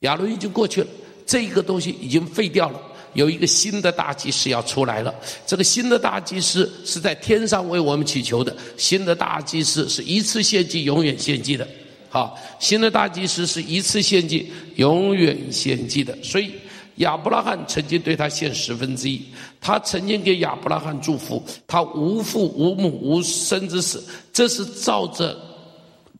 [0.00, 0.86] 亚伦已经过去了，
[1.26, 2.80] 这个东西已经废掉了。
[3.16, 5.12] 有一个新的大祭司要出来了。
[5.44, 8.54] 这个新的大祭司是在天上为我们祈求的。
[8.76, 11.66] 新的大祭司是一次献祭，永远献祭的。
[12.08, 16.16] 好，新的大祭司是一次献祭，永远献祭的。
[16.22, 16.52] 所以
[16.96, 19.20] 亚伯拉罕曾经对他献十分之一，
[19.60, 25.36] 他曾经给亚伯拉罕祝福，他无父无母无生之死，这是照着。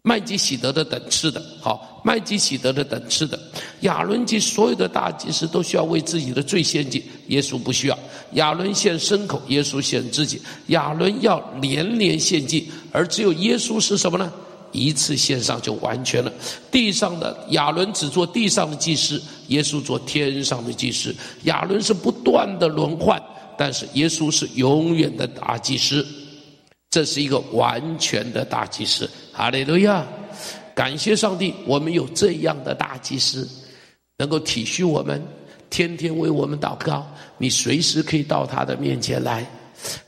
[0.09, 3.36] 麦基洗德的等次的，好，麦基洗德的等次的，
[3.80, 7.98] 亚伦及所有的大祭司都需要为自己的罪献祭，耶稣不需要。
[8.34, 10.40] 亚伦献牲口，耶稣献自己。
[10.68, 14.32] 亚伦要年年献祭，而只有耶稣是什么呢？
[14.70, 16.32] 一次献上就完全了。
[16.70, 21.12] 地上的亚伦只做地上的祭司，耶稣做天上的祭司。
[21.46, 23.20] 亚伦是不断的轮换，
[23.59, 26.07] 但是耶稣是永远的大祭司。
[26.88, 30.03] 这是一个完全的大祭司，哈利路亚！
[30.74, 33.47] 感谢上帝，我们有这样的大祭司，
[34.16, 35.22] 能够体恤我们，
[35.68, 37.07] 天天为我们祷告。
[37.37, 39.47] 你随时可以到他的面前来，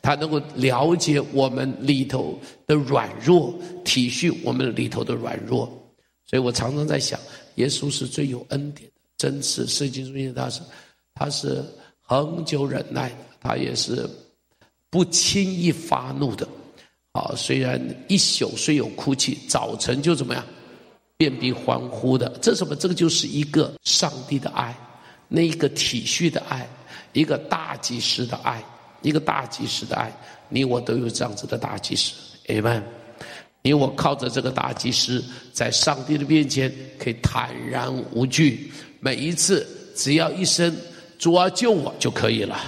[0.00, 3.54] 他能够了解我们里头的软弱，
[3.84, 5.70] 体恤我们里头的软弱。
[6.24, 7.20] 所以我常常在想，
[7.56, 10.62] 耶稣是最有恩典的，真是圣经中他是，
[11.14, 11.62] 他是
[12.00, 13.12] 恒久忍耐，
[13.42, 14.08] 他也是
[14.88, 16.48] 不轻易发怒的。
[17.18, 20.44] 啊，虽然一宿虽有哭泣，早晨就怎么样，
[21.16, 22.32] 便必欢呼的。
[22.40, 22.76] 这什么？
[22.76, 24.74] 这个就是一个上帝的爱，
[25.26, 26.68] 那一个体恤的爱，
[27.12, 28.62] 一个大祭司的爱，
[29.02, 30.12] 一个大祭司的爱。
[30.48, 32.12] 你我都有这样子的大祭司
[32.46, 32.82] ，Amen。
[33.62, 38.72] 你我靠着这个大祭司，在上帝的面前可以坦然无惧。
[39.00, 40.74] 每一次只要一声
[41.18, 42.58] “主啊，救我”就可以了。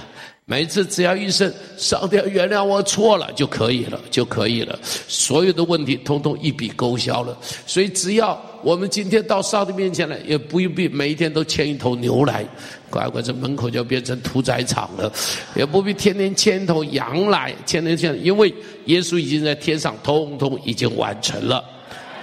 [0.51, 1.49] 每次只要一声
[1.79, 4.77] “上帝原谅我错了”就可以了，就可以了。
[5.07, 7.37] 所有的问题通通一笔勾销了。
[7.65, 12.45] 所以只要我们今天到上帝面前来，也不必每一天都牵一头牛来，
[12.89, 15.09] 乖乖这门口就变成屠宰场了；
[15.55, 18.53] 也不必天天牵一头羊来，天天牵，因为
[18.87, 21.63] 耶稣已经在天上通通已经完成了。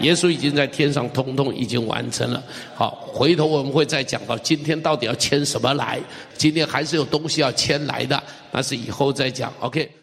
[0.01, 2.43] 耶稣已经在天上，通通已经完成了。
[2.75, 5.99] 好，回头我们会再讲到今天到底要签什么来。
[6.37, 8.23] 今天还是有东西要签来的，
[8.53, 9.53] 那是以后再讲。
[9.61, 9.98] OK。